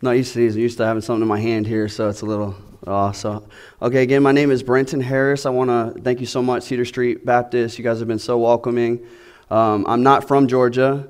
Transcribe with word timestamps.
not 0.00 0.12
used 0.12 0.32
to 0.32 0.38
these. 0.38 0.54
I'm 0.54 0.62
used 0.62 0.78
to 0.78 0.86
having 0.86 1.02
something 1.02 1.22
in 1.22 1.28
my 1.28 1.40
hand 1.40 1.66
here, 1.66 1.88
so 1.88 2.08
it's 2.08 2.22
a 2.22 2.26
little 2.26 2.54
off. 2.86 3.16
So, 3.16 3.46
okay, 3.82 4.02
again, 4.02 4.22
my 4.22 4.32
name 4.32 4.50
is 4.50 4.62
Brenton 4.62 5.00
Harris. 5.00 5.44
I 5.44 5.50
want 5.50 5.70
to 5.70 6.00
thank 6.00 6.20
you 6.20 6.26
so 6.26 6.40
much, 6.40 6.64
Cedar 6.64 6.84
Street 6.84 7.26
Baptist. 7.26 7.78
You 7.78 7.84
guys 7.84 7.98
have 7.98 8.08
been 8.08 8.20
so 8.20 8.38
welcoming. 8.38 9.04
Um, 9.50 9.84
I'm 9.88 10.02
not 10.02 10.28
from 10.28 10.46
Georgia. 10.46 11.08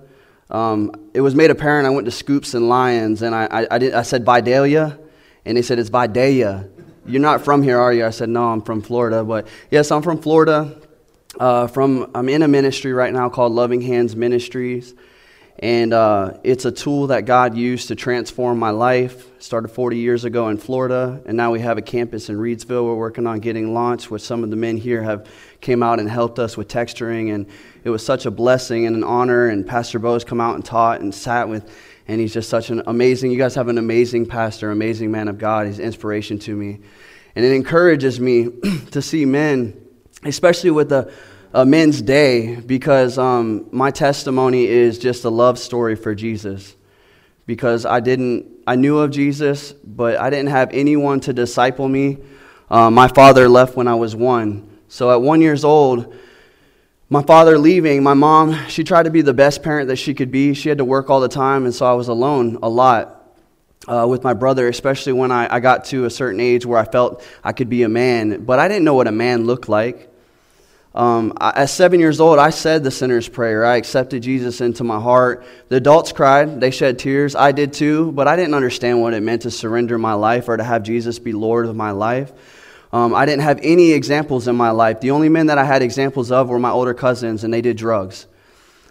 Um, 0.51 1.11
it 1.13 1.21
was 1.21 1.35
made 1.35 1.51
apparent 1.51 1.87
I 1.87 1.91
went 1.91 2.07
to 2.07 2.11
Scoops 2.11 2.55
and 2.55 2.69
Lions, 2.69 3.21
and 3.21 3.35
I, 3.35 3.47
I, 3.51 3.67
I, 3.73 3.79
did, 3.79 3.93
I 3.93 4.03
said 4.03 4.25
Vidalia, 4.25 4.99
and 5.45 5.57
they 5.57 5.63
said 5.63 5.79
it's 5.79 5.91
Vidalia. 5.91 6.67
You're 7.05 7.21
not 7.21 7.43
from 7.43 7.63
here, 7.63 7.79
are 7.79 7.93
you? 7.93 8.07
I 8.07 8.11
said, 8.11 8.31
no, 8.31 8.49
I'm 8.49 8.63
from 8.63 8.81
Florida. 8.81 9.23
But 9.23 9.49
yes, 9.71 9.91
I'm 9.91 10.03
from 10.03 10.21
Florida. 10.21 10.81
Uh, 11.39 11.67
from 11.67 12.11
I'm 12.15 12.29
in 12.29 12.43
a 12.43 12.49
ministry 12.49 12.93
right 12.93 13.13
now 13.13 13.29
called 13.29 13.53
Loving 13.53 13.83
Hands 13.83 14.15
Ministries. 14.17 14.95
And 15.61 15.93
uh, 15.93 16.35
it's 16.45 16.65
a 16.67 16.71
tool 16.71 17.09
that 17.09 17.25
God 17.25 17.57
used 17.57 17.89
to 17.89 17.97
transform 17.97 18.61
my 18.61 18.71
life. 18.71 19.27
Started 19.41 19.69
40 19.69 19.97
years 19.97 20.25
ago 20.25 20.49
in 20.49 20.57
Florida, 20.57 21.21
and 21.27 21.37
now 21.37 21.51
we 21.51 21.59
have 21.61 21.79
a 21.79 21.83
campus 21.83 22.29
in 22.29 22.37
Reidsville. 22.37 22.85
We're 22.85 22.95
working 22.95 23.27
on 23.27 23.41
getting 23.41 23.75
launched, 23.75 24.09
which 24.09 24.23
some 24.23 24.45
of 24.45 24.51
the 24.51 24.57
men 24.57 24.77
here 24.77 25.03
have 25.03 25.29
came 25.61 25.83
out 25.83 25.99
and 25.99 26.09
helped 26.09 26.39
us 26.39 26.57
with 26.57 26.69
texturing. 26.69 27.35
And 27.35 27.47
it 27.83 27.91
was 27.91 28.05
such 28.05 28.25
a 28.25 28.31
blessing 28.31 28.87
and 28.87 28.95
an 28.95 29.03
honor. 29.03 29.49
And 29.49 29.67
Pastor 29.67 29.99
Bo's 29.99 30.23
come 30.23 30.41
out 30.41 30.55
and 30.55 30.65
taught 30.65 31.01
and 31.01 31.13
sat 31.13 31.49
with, 31.49 31.69
and 32.07 32.21
he's 32.21 32.33
just 32.33 32.49
such 32.49 32.71
an 32.71 32.83
amazing. 32.87 33.33
You 33.33 33.39
guys 33.39 33.57
have 33.57 33.67
an 33.67 33.79
amazing 33.79 34.27
pastor, 34.27 34.71
amazing 34.71 35.11
man 35.11 35.27
of 35.27 35.39
God. 35.39 35.67
He's 35.67 35.81
inspiration 35.81 36.39
to 36.41 36.55
me, 36.55 36.81
and 37.35 37.45
it 37.45 37.53
encourages 37.53 38.21
me 38.21 38.49
to 38.93 39.03
see 39.03 39.25
men, 39.25 39.81
especially 40.23 40.71
with 40.71 40.89
the 40.89 41.13
a 41.53 41.65
men's 41.65 42.03
day 42.03 42.57
because 42.57 43.19
um, 43.19 43.69
my 43.73 43.91
testimony 43.91 44.67
is 44.67 44.99
just 44.99 45.25
a 45.25 45.31
love 45.31 45.59
story 45.59 45.97
for 45.97 46.15
Jesus. 46.15 46.77
Because 47.47 47.87
I 47.87 48.01
didn't, 48.01 48.47
I 48.67 48.77
knew 48.77 48.99
of 48.99 49.11
Jesus, 49.11 49.73
but 49.73 50.19
I 50.19 50.29
didn't 50.29 50.51
have 50.51 50.71
anyone 50.73 51.21
to 51.21 51.33
disciple 51.33 51.89
me. 51.89 52.19
Uh, 52.71 52.91
my 52.91 53.09
father 53.09 53.49
left 53.49 53.77
when 53.77 53.89
I 53.89 53.95
was 53.95 54.15
one. 54.15 54.69
So 54.89 55.11
at 55.11 55.23
one 55.23 55.41
years 55.41 55.65
old, 55.65 56.15
my 57.09 57.23
father 57.23 57.57
leaving, 57.57 58.03
my 58.03 58.13
mom, 58.13 58.69
she 58.69 58.85
tried 58.85 59.05
to 59.05 59.11
be 59.11 59.23
the 59.23 59.33
best 59.33 59.63
parent 59.63 59.89
that 59.89 59.97
she 59.97 60.13
could 60.13 60.31
be. 60.31 60.53
She 60.53 60.69
had 60.69 60.77
to 60.77 60.85
work 60.85 61.09
all 61.09 61.21
the 61.21 61.29
time, 61.29 61.65
and 61.65 61.75
so 61.75 61.87
I 61.87 61.95
was 61.95 62.09
alone 62.09 62.59
a 62.63 62.69
lot 62.69 63.19
uh, 63.87 64.07
with 64.07 64.23
my 64.23 64.35
brother, 64.35 64.69
especially 64.69 65.15
when 65.15 65.33
I, 65.33 65.55
I 65.55 65.61
got 65.61 65.87
to 65.87 66.05
a 66.05 66.11
certain 66.11 66.41
age 66.41 66.67
where 66.67 66.79
I 66.79 66.85
felt 66.85 67.25
I 67.43 67.53
could 67.53 67.71
be 67.71 67.83
a 67.83 67.89
man. 67.89 68.45
But 68.45 68.59
I 68.59 68.69
didn't 68.69 68.85
know 68.85 68.95
what 68.95 69.09
a 69.09 69.13
man 69.13 69.47
looked 69.47 69.71
like. 69.71 70.08
Um, 70.95 71.33
at 71.41 71.67
seven 71.67 72.01
years 72.01 72.19
old, 72.19 72.39
I 72.39 72.51
said 72.51 72.83
the 72.83 72.91
sinner's 72.91 73.29
prayer. 73.29 73.65
I 73.65 73.77
accepted 73.77 74.23
Jesus 74.23 74.61
into 74.61 74.85
my 74.85 74.99
heart. 74.99 75.45
The 75.69 75.77
adults 75.77 76.13
cried, 76.13 76.61
they 76.61 76.71
shed 76.71 76.99
tears. 76.99 77.37
I 77.37 77.53
did 77.53 77.73
too, 77.73 78.11
but 78.13 78.27
I 78.27 78.37
didn't 78.37 78.55
understand 78.55 79.01
what 79.01 79.15
it 79.15 79.23
meant 79.23 79.43
to 79.43 79.51
surrender 79.51 79.99
my 79.99 80.15
life 80.15 80.49
or 80.49 80.57
to 80.57 80.65
have 80.65 80.83
Jesus 80.83 81.19
be 81.19 81.33
Lord 81.33 81.67
of 81.67 81.77
my 81.77 81.91
life. 81.91 82.33
Um, 82.91 83.15
I 83.15 83.27
didn't 83.27 83.43
have 83.43 83.61
any 83.63 83.93
examples 83.93 84.49
in 84.49 84.57
my 84.57 84.71
life. 84.71 85.01
The 85.01 85.11
only 85.11 85.29
men 85.29 85.47
that 85.47 85.59
I 85.59 85.65
had 85.65 85.83
examples 85.83 86.33
of 86.33 86.49
were 86.49 86.59
my 86.59 86.71
older 86.71 86.95
cousins, 86.95 87.45
and 87.45 87.53
they 87.53 87.61
did 87.61 87.77
drugs. 87.77 88.27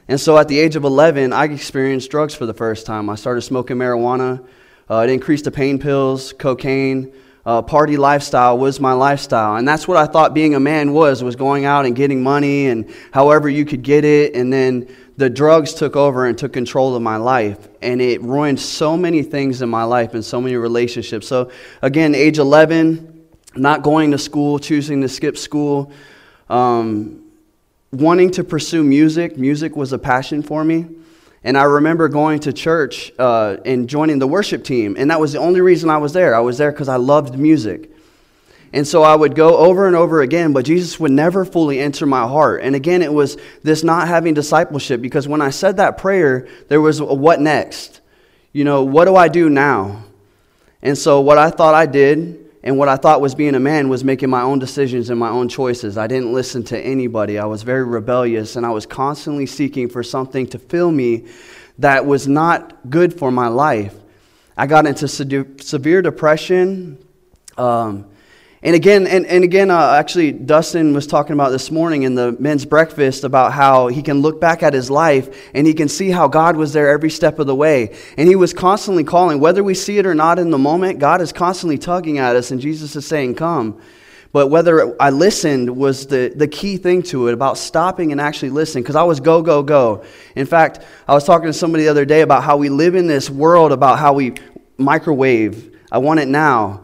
And 0.08 0.22
so 0.22 0.38
at 0.38 0.48
the 0.48 0.60
age 0.60 0.76
of 0.76 0.84
11, 0.84 1.34
I 1.34 1.46
experienced 1.46 2.12
drugs 2.12 2.36
for 2.36 2.46
the 2.46 2.54
first 2.54 2.86
time. 2.86 3.10
I 3.10 3.16
started 3.16 3.42
smoking 3.42 3.78
marijuana. 3.78 4.46
Uh, 4.90 5.00
it 5.00 5.10
increased 5.10 5.46
the 5.46 5.52
pain 5.52 5.80
pills, 5.80 6.32
cocaine, 6.32 7.12
uh, 7.48 7.62
party 7.62 7.96
lifestyle 7.96 8.58
was 8.58 8.82
my 8.82 8.92
lifestyle. 8.92 9.56
And 9.56 9.66
that's 9.66 9.88
what 9.88 9.96
I 9.96 10.06
thought 10.06 10.34
being 10.34 10.54
a 10.54 10.60
man 10.60 10.92
was, 10.92 11.24
was 11.24 11.38
going 11.38 11.64
out 11.64 11.86
and 11.86 11.96
getting 11.96 12.22
money 12.22 12.68
and 12.68 12.94
however 13.14 13.48
you 13.48 13.64
could 13.64 13.84
get 13.84 14.04
it. 14.04 14.36
And 14.36 14.52
then 14.52 14.94
the 15.16 15.30
drugs 15.30 15.74
took 15.74 15.96
over 15.96 16.26
and 16.26 16.38
took 16.38 16.52
control 16.52 16.94
of 16.94 17.02
my 17.02 17.16
life. 17.16 17.70
And 17.82 18.02
it 18.02 18.22
ruined 18.22 18.60
so 18.60 18.98
many 18.98 19.24
things 19.24 19.62
in 19.62 19.70
my 19.70 19.86
life 19.86 20.14
and 20.14 20.26
so 20.26 20.42
many 20.42 20.58
relationships. 20.58 21.26
So 21.26 21.50
again, 21.82 22.16
age 22.16 22.38
11, 22.38 23.30
not 23.56 23.82
going 23.82 24.12
to 24.12 24.18
school, 24.18 24.60
choosing 24.60 25.00
to 25.00 25.08
skip 25.08 25.38
school, 25.38 25.94
um, 26.50 27.24
wanting 27.94 28.32
to 28.32 28.44
pursue 28.44 28.84
music. 28.84 29.38
Music 29.38 29.74
was 29.74 29.94
a 29.94 29.98
passion 29.98 30.44
for 30.44 30.66
me. 30.66 30.86
And 31.48 31.58
I 31.58 31.64
remember 31.64 32.10
going 32.10 32.42
to 32.42 32.52
church 32.52 33.14
uh, 33.18 33.56
and 33.64 33.88
joining 33.88 34.20
the 34.20 34.28
worship 34.28 34.66
team. 34.66 34.98
And 35.00 35.10
that 35.12 35.22
was 35.22 35.32
the 35.32 35.40
only 35.40 35.62
reason 35.62 35.90
I 35.90 35.96
was 35.96 36.12
there. 36.12 36.36
I 36.36 36.42
was 36.42 36.58
there 36.58 36.74
because 36.74 36.90
I 36.90 36.98
loved 36.98 37.40
music. 37.40 37.90
And 38.74 38.86
so 38.86 39.02
I 39.02 39.16
would 39.16 39.34
go 39.34 39.56
over 39.56 39.88
and 39.88 39.96
over 39.96 40.20
again, 40.20 40.52
but 40.52 40.66
Jesus 40.66 41.00
would 41.00 41.14
never 41.14 41.46
fully 41.46 41.80
enter 41.80 42.06
my 42.06 42.28
heart. 42.28 42.64
And 42.64 42.76
again, 42.76 43.02
it 43.02 43.14
was 43.14 43.38
this 43.64 43.82
not 43.82 44.10
having 44.10 44.34
discipleship 44.34 45.02
because 45.02 45.26
when 45.26 45.42
I 45.42 45.52
said 45.52 45.78
that 45.78 45.98
prayer, 45.98 46.50
there 46.68 46.82
was 46.82 47.00
a 47.00 47.06
what 47.06 47.40
next? 47.40 48.02
You 48.52 48.66
know, 48.66 48.84
what 48.84 49.06
do 49.06 49.16
I 49.16 49.30
do 49.30 49.50
now? 49.50 50.04
And 50.82 50.98
so 50.98 51.22
what 51.22 51.38
I 51.38 51.50
thought 51.50 51.76
I 51.76 51.86
did 51.86 52.47
and 52.64 52.78
what 52.78 52.90
I 52.90 52.96
thought 52.96 53.22
was 53.22 53.36
being 53.36 53.56
a 53.56 53.60
man 53.60 53.90
was 53.90 54.04
making 54.04 54.30
my 54.30 54.42
own 54.42 54.60
decisions 54.60 55.10
and 55.10 55.20
my 55.20 55.30
own 55.30 55.48
choices. 55.48 55.98
I 55.98 56.08
didn't 56.08 56.34
listen 56.34 56.64
to 56.66 56.80
anybody. 56.80 57.38
I 57.38 57.46
was 57.46 57.64
very 57.64 57.84
rebellious, 57.84 58.56
and 58.56 58.66
I 58.66 58.72
was 58.72 58.86
constantly 58.86 59.46
seeking 59.46 59.90
for 59.90 60.04
something 60.04 60.48
to 60.48 60.60
fill 60.60 60.92
me 60.92 61.26
that 61.78 62.06
was 62.06 62.28
not 62.28 62.90
good 62.90 63.14
for 63.14 63.32
my 63.32 63.48
life. 63.48 63.96
I 64.58 64.66
got 64.66 64.88
into 64.88 65.08
severe 65.08 66.02
depression. 66.02 66.98
Um, 67.58 68.06
and 68.64 68.76
again, 68.76 69.06
and, 69.06 69.28
and 69.28 69.44
again, 69.44 69.70
uh, 69.70 69.92
actually, 69.92 70.32
Dustin 70.32 70.94
was 70.94 71.06
talking 71.06 71.34
about 71.34 71.52
this 71.52 71.70
morning 71.70 72.04
in 72.04 72.16
the 72.16 72.32
men's 72.40 72.66
breakfast 72.66 73.24
about 73.24 73.54
how 73.54 73.88
he 73.88 74.02
can 74.02 74.22
look 74.22 74.42
back 74.42 74.64
at 74.64 74.74
his 74.74 74.90
life 74.90 75.52
and 75.54 75.68
he 75.68 75.76
can 75.76 75.88
see 75.88 76.10
how 76.10 76.28
God 76.28 76.58
was 76.58 76.74
there 76.74 76.90
every 76.90 77.12
step 77.12 77.38
of 77.38 77.46
the 77.46 77.54
way. 77.54 77.96
And 78.18 78.28
he 78.28 78.36
was 78.36 78.54
constantly 78.54 79.04
calling, 79.04 79.40
whether 79.40 79.64
we 79.64 79.76
see 79.76 80.00
it 80.00 80.08
or 80.08 80.16
not 80.16 80.40
in 80.40 80.50
the 80.50 80.58
moment, 80.58 80.98
God 80.98 81.22
is 81.22 81.32
constantly 81.32 81.78
tugging 81.78 82.18
at 82.18 82.36
us, 82.36 82.50
and 82.50 82.60
Jesus 82.60 82.96
is 82.96 83.06
saying, 83.06 83.36
Come. 83.36 83.80
But 84.34 84.48
whether 84.48 85.02
I 85.02 85.12
listened 85.12 85.78
was 85.78 86.08
the, 86.08 86.34
the 86.36 86.48
key 86.48 86.78
thing 86.78 87.04
to 87.04 87.28
it 87.28 87.34
about 87.34 87.58
stopping 87.58 88.12
and 88.12 88.20
actually 88.20 88.50
listening 88.50 88.84
because 88.84 88.96
I 88.96 89.04
was 89.04 89.20
go, 89.20 89.42
go, 89.42 89.64
go. 89.64 90.04
In 90.36 90.46
fact, 90.46 90.84
I 91.08 91.14
was 91.14 91.24
talking 91.24 91.48
to 91.48 91.54
somebody 91.54 91.86
the 91.86 91.90
other 91.90 92.06
day 92.06 92.22
about 92.22 92.44
how 92.44 92.58
we 92.58 92.70
live 92.70 92.96
in 92.96 93.08
this 93.08 93.30
world 93.30 93.72
about 93.72 94.00
how 94.00 94.14
we 94.14 94.34
microwave. 94.78 95.78
I 95.92 96.00
want 96.00 96.20
it 96.20 96.28
now. 96.28 96.84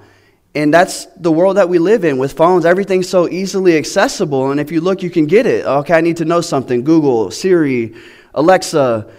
And 0.55 0.73
that's 0.73 1.05
the 1.17 1.31
world 1.31 1.57
that 1.57 1.67
we 1.67 1.79
live 1.79 2.05
in 2.05 2.17
with 2.19 2.33
phones. 2.33 2.65
Everything's 2.65 3.09
so 3.09 3.27
easily 3.27 3.75
accessible. 3.75 4.51
And 4.51 4.59
if 4.59 4.71
you 4.71 4.81
look, 4.81 5.01
you 5.01 5.09
can 5.09 5.25
get 5.25 5.47
it. 5.47 5.65
Okay, 5.65 5.95
I 5.95 6.01
need 6.01 6.17
to 6.17 6.25
know 6.25 6.41
something. 6.41 6.83
Google, 6.83 7.31
Siri, 7.31 7.95
Alexa, 8.35 9.09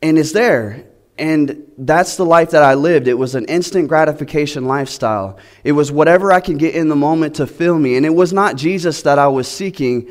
and 0.00 0.18
it's 0.18 0.32
there. 0.32 0.86
And 1.18 1.70
that's 1.76 2.16
the 2.16 2.24
life 2.24 2.50
that 2.50 2.62
I 2.62 2.74
lived. 2.74 3.08
It 3.08 3.14
was 3.14 3.34
an 3.34 3.44
instant 3.44 3.88
gratification 3.88 4.64
lifestyle. 4.64 5.38
It 5.64 5.72
was 5.72 5.92
whatever 5.92 6.32
I 6.32 6.40
can 6.40 6.56
get 6.56 6.74
in 6.74 6.88
the 6.88 6.96
moment 6.96 7.36
to 7.36 7.46
fill 7.46 7.78
me. 7.78 7.96
And 7.96 8.06
it 8.06 8.14
was 8.14 8.32
not 8.32 8.56
Jesus 8.56 9.02
that 9.02 9.18
I 9.18 9.28
was 9.28 9.46
seeking, 9.46 10.08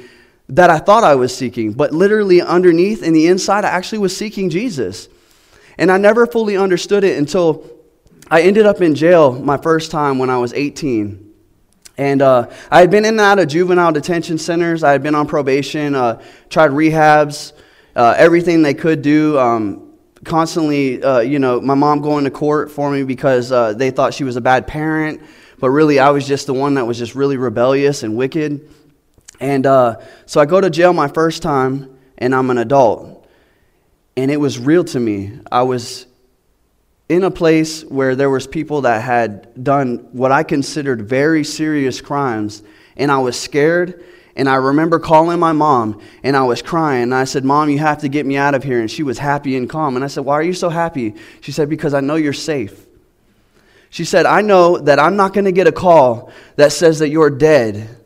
that 0.49 0.69
I 0.69 0.77
thought 0.77 1.03
I 1.03 1.15
was 1.15 1.35
seeking, 1.35 1.73
but 1.73 1.93
literally 1.93 2.43
underneath 2.43 3.01
in 3.01 3.13
the 3.13 3.25
inside, 3.25 3.65
I 3.65 3.69
actually 3.69 3.97
was 3.99 4.15
seeking 4.15 4.51
Jesus. 4.51 5.09
And 5.79 5.91
I 5.91 5.97
never 5.97 6.27
fully 6.27 6.57
understood 6.57 7.03
it 7.03 7.17
until 7.17 7.67
I 8.31 8.41
ended 8.41 8.67
up 8.67 8.81
in 8.81 8.93
jail 8.93 9.33
my 9.33 9.57
first 9.57 9.89
time 9.89 10.19
when 10.19 10.29
I 10.29 10.37
was 10.37 10.53
18. 10.53 11.33
And 11.97 12.21
uh, 12.21 12.49
I 12.69 12.79
had 12.79 12.91
been 12.91 13.03
in 13.03 13.15
and 13.15 13.19
out 13.19 13.39
of 13.39 13.47
juvenile 13.47 13.91
detention 13.91 14.37
centers. 14.37 14.83
I 14.83 14.91
had 14.91 15.01
been 15.01 15.15
on 15.15 15.27
probation, 15.27 15.95
uh, 15.95 16.21
tried 16.47 16.71
rehabs, 16.71 17.53
uh, 17.95 18.13
everything 18.17 18.61
they 18.61 18.75
could 18.75 19.01
do. 19.01 19.37
Um, 19.39 19.93
constantly, 20.23 21.01
uh, 21.03 21.19
you 21.19 21.39
know, 21.39 21.59
my 21.59 21.73
mom 21.73 22.01
going 22.01 22.23
to 22.25 22.31
court 22.31 22.71
for 22.71 22.91
me 22.91 23.03
because 23.03 23.51
uh, 23.51 23.73
they 23.73 23.89
thought 23.89 24.13
she 24.13 24.23
was 24.23 24.35
a 24.35 24.41
bad 24.41 24.67
parent. 24.67 25.21
But 25.59 25.71
really, 25.71 25.99
I 25.99 26.11
was 26.11 26.27
just 26.27 26.45
the 26.45 26.53
one 26.53 26.75
that 26.75 26.85
was 26.85 26.99
just 26.99 27.15
really 27.15 27.35
rebellious 27.35 28.03
and 28.03 28.15
wicked. 28.15 28.69
And 29.39 29.65
uh, 29.65 30.01
so 30.27 30.39
I 30.39 30.45
go 30.45 30.61
to 30.61 30.69
jail 30.69 30.93
my 30.93 31.07
first 31.07 31.41
time, 31.41 31.97
and 32.17 32.35
I'm 32.35 32.49
an 32.51 32.59
adult. 32.59 33.27
And 34.15 34.29
it 34.29 34.37
was 34.37 34.59
real 34.59 34.83
to 34.85 34.99
me. 34.99 35.39
I 35.51 35.63
was 35.63 36.05
in 37.09 37.23
a 37.23 37.31
place 37.31 37.83
where 37.83 38.15
there 38.15 38.29
was 38.29 38.45
people 38.45 38.81
that 38.81 39.01
had 39.01 39.61
done 39.61 40.07
what 40.11 40.31
I 40.31 40.43
considered 40.43 41.01
very 41.01 41.43
serious 41.43 41.99
crimes, 41.99 42.63
and 42.95 43.11
I 43.11 43.17
was 43.17 43.37
scared. 43.37 44.05
And 44.35 44.47
I 44.47 44.55
remember 44.55 44.99
calling 44.99 45.37
my 45.39 45.51
mom, 45.51 46.01
and 46.23 46.37
I 46.37 46.43
was 46.43 46.61
crying. 46.61 47.03
And 47.03 47.15
I 47.15 47.25
said, 47.25 47.43
Mom, 47.43 47.69
you 47.69 47.79
have 47.79 47.97
to 48.01 48.07
get 48.07 48.25
me 48.25 48.37
out 48.37 48.55
of 48.55 48.63
here. 48.63 48.79
And 48.79 48.89
she 48.89 49.03
was 49.03 49.17
happy 49.17 49.57
and 49.57 49.69
calm. 49.69 49.97
And 49.97 50.05
I 50.05 50.07
said, 50.07 50.23
Why 50.23 50.35
are 50.35 50.43
you 50.43 50.53
so 50.53 50.69
happy? 50.69 51.15
She 51.41 51.51
said, 51.51 51.67
Because 51.67 51.93
I 51.93 51.99
know 51.99 52.15
you're 52.15 52.31
safe. 52.31 52.87
She 53.89 54.05
said, 54.05 54.25
I 54.25 54.41
know 54.41 54.77
that 54.77 54.99
I'm 54.99 55.17
not 55.17 55.33
going 55.33 55.45
to 55.45 55.51
get 55.51 55.67
a 55.67 55.71
call 55.73 56.31
that 56.55 56.71
says 56.71 56.99
that 56.99 57.09
you're 57.09 57.31
dead. 57.31 57.98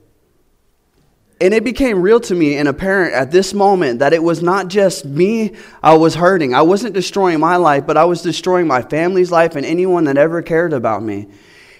And 1.44 1.54
it 1.54 1.66
became 1.66 2.01
real 2.01 2.22
to 2.22 2.36
me 2.36 2.56
and 2.56 2.69
apparent 2.69 3.13
at 3.13 3.30
this 3.30 3.54
moment 3.54 4.00
that 4.00 4.13
it 4.13 4.24
was 4.24 4.42
not 4.42 4.69
just 4.69 5.04
me 5.04 5.51
I 5.84 5.94
was 5.94 6.16
hurting. 6.16 6.56
I 6.56 6.62
wasn't 6.62 6.94
destroying 6.94 7.42
my 7.42 7.57
life, 7.57 7.86
but 7.86 7.98
I 7.98 8.06
was 8.06 8.22
destroying 8.22 8.66
my 8.66 8.81
family's 8.81 9.30
life 9.30 9.57
and 9.57 9.66
anyone 9.66 10.06
that 10.06 10.16
ever 10.16 10.42
cared 10.42 10.72
about 10.72 11.04
me. 11.04 11.28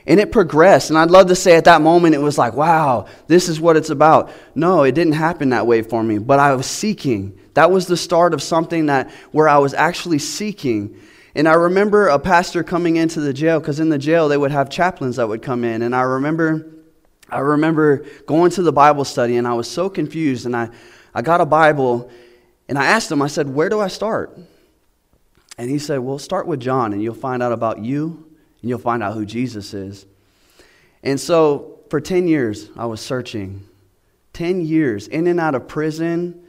And 0.06 0.20
it 0.20 0.34
progressed. 0.34 0.90
And 0.90 1.00
I'd 1.00 1.12
love 1.12 1.28
to 1.28 1.36
say 1.36 1.56
at 1.56 1.64
that 1.64 1.82
moment 1.82 2.14
it 2.14 2.20
was 2.20 2.38
like, 2.38 2.56
wow, 2.56 3.08
this 3.28 3.48
is 3.48 3.62
what 3.62 3.78
it's 3.78 3.90
about. 3.90 4.32
No, 4.54 4.84
it 4.84 4.96
didn't 4.96 5.14
happen 5.14 5.52
that 5.52 5.66
way 5.66 5.82
for 5.82 6.04
me, 6.04 6.18
but 6.18 6.40
I 6.40 6.54
was 6.56 6.66
seeking. 6.66 7.40
That 7.54 7.72
was 7.72 7.88
the 7.88 7.96
start 7.96 8.34
of 8.34 8.42
something 8.42 8.88
that 8.88 9.12
where 9.32 9.48
I 9.48 9.60
was 9.60 9.74
actually 9.74 10.20
seeking. 10.20 11.00
And 11.36 11.48
I 11.48 11.54
remember 11.54 12.10
a 12.10 12.20
pastor 12.20 12.66
coming 12.66 12.98
into 12.98 13.22
the 13.22 13.32
jail 13.32 13.62
because 13.62 13.80
in 13.80 13.88
the 13.88 13.98
jail 13.98 14.28
they 14.28 14.36
would 14.36 14.52
have 14.52 14.70
chaplains 14.70 15.16
that 15.16 15.30
would 15.30 15.42
come 15.42 15.64
in. 15.64 15.84
And 15.84 15.96
I 15.96 16.02
remember, 16.02 16.83
I 17.34 17.40
remember 17.40 18.06
going 18.26 18.52
to 18.52 18.62
the 18.62 18.72
Bible 18.72 19.06
study 19.06 19.38
and 19.38 19.48
I 19.48 19.54
was 19.54 19.70
so 19.70 19.90
confused. 19.90 20.46
And 20.46 20.56
I, 20.56 20.70
I 21.14 21.22
got 21.22 21.42
a 21.42 21.46
Bible 21.46 22.10
and 22.70 22.78
I 22.78 22.86
asked 22.86 23.12
him, 23.12 23.22
I 23.22 23.28
said, 23.28 23.50
Where 23.50 23.70
do 23.70 23.80
I 23.80 23.88
start? 23.88 24.38
And 25.58 25.70
he 25.70 25.80
said, 25.80 26.00
Well, 26.00 26.20
start 26.20 26.48
with 26.48 26.60
John 26.60 26.94
and 26.94 27.02
you'll 27.02 27.14
find 27.16 27.42
out 27.42 27.52
about 27.52 27.80
you 27.80 28.26
and 28.62 28.70
you'll 28.70 28.80
find 28.80 29.02
out 29.02 29.14
who 29.14 29.26
Jesus 29.26 29.74
is. 29.74 30.06
And 31.04 31.20
so 31.20 31.80
for 31.90 32.00
10 32.00 32.28
years, 32.28 32.70
I 32.78 32.86
was 32.86 33.02
searching. 33.02 33.68
10 34.34 34.62
years, 34.62 35.08
in 35.08 35.28
and 35.28 35.40
out 35.40 35.54
of 35.54 35.68
prison. 35.68 36.44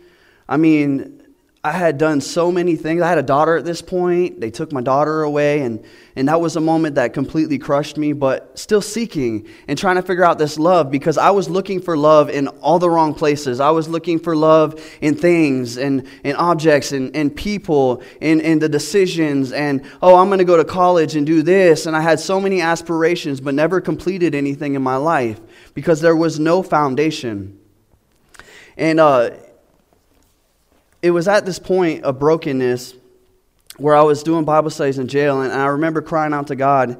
I 0.48 0.56
mean, 0.56 1.22
I 1.66 1.72
had 1.72 1.96
done 1.96 2.20
so 2.20 2.52
many 2.52 2.76
things. 2.76 3.00
I 3.00 3.08
had 3.08 3.16
a 3.16 3.22
daughter 3.22 3.56
at 3.56 3.64
this 3.64 3.80
point. 3.80 4.38
They 4.38 4.50
took 4.50 4.70
my 4.70 4.82
daughter 4.82 5.22
away, 5.22 5.62
and, 5.62 5.82
and 6.14 6.28
that 6.28 6.38
was 6.38 6.56
a 6.56 6.60
moment 6.60 6.96
that 6.96 7.14
completely 7.14 7.58
crushed 7.58 7.96
me, 7.96 8.12
but 8.12 8.58
still 8.58 8.82
seeking 8.82 9.48
and 9.66 9.78
trying 9.78 9.96
to 9.96 10.02
figure 10.02 10.26
out 10.26 10.38
this 10.38 10.58
love 10.58 10.90
because 10.90 11.16
I 11.16 11.30
was 11.30 11.48
looking 11.48 11.80
for 11.80 11.96
love 11.96 12.28
in 12.28 12.48
all 12.48 12.78
the 12.78 12.90
wrong 12.90 13.14
places. 13.14 13.60
I 13.60 13.70
was 13.70 13.88
looking 13.88 14.18
for 14.18 14.36
love 14.36 14.78
in 15.00 15.14
things 15.14 15.78
and, 15.78 16.06
and 16.22 16.36
objects 16.36 16.92
and, 16.92 17.16
and 17.16 17.34
people 17.34 18.02
and, 18.20 18.42
and 18.42 18.60
the 18.60 18.68
decisions. 18.68 19.50
And, 19.50 19.86
oh, 20.02 20.16
I'm 20.16 20.26
going 20.26 20.40
to 20.40 20.44
go 20.44 20.58
to 20.58 20.66
college 20.66 21.16
and 21.16 21.26
do 21.26 21.40
this. 21.42 21.86
And 21.86 21.96
I 21.96 22.02
had 22.02 22.20
so 22.20 22.38
many 22.38 22.60
aspirations, 22.60 23.40
but 23.40 23.54
never 23.54 23.80
completed 23.80 24.34
anything 24.34 24.74
in 24.74 24.82
my 24.82 24.96
life 24.96 25.40
because 25.72 26.02
there 26.02 26.14
was 26.14 26.38
no 26.38 26.62
foundation. 26.62 27.58
And, 28.76 29.00
uh, 29.00 29.30
it 31.04 31.10
was 31.10 31.28
at 31.28 31.44
this 31.44 31.58
point 31.58 32.02
of 32.04 32.18
brokenness 32.18 32.94
where 33.76 33.94
I 33.94 34.00
was 34.00 34.22
doing 34.22 34.46
Bible 34.46 34.70
studies 34.70 34.98
in 34.98 35.06
jail, 35.06 35.42
and 35.42 35.52
I 35.52 35.66
remember 35.66 36.00
crying 36.00 36.32
out 36.32 36.46
to 36.46 36.56
God. 36.56 36.98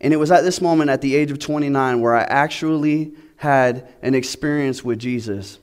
And 0.00 0.12
it 0.12 0.16
was 0.16 0.32
at 0.32 0.42
this 0.42 0.60
moment, 0.60 0.90
at 0.90 1.00
the 1.02 1.14
age 1.14 1.30
of 1.30 1.38
29, 1.38 2.00
where 2.00 2.16
I 2.16 2.22
actually 2.22 3.12
had 3.36 3.88
an 4.02 4.16
experience 4.16 4.82
with 4.82 4.98
Jesus. 4.98 5.60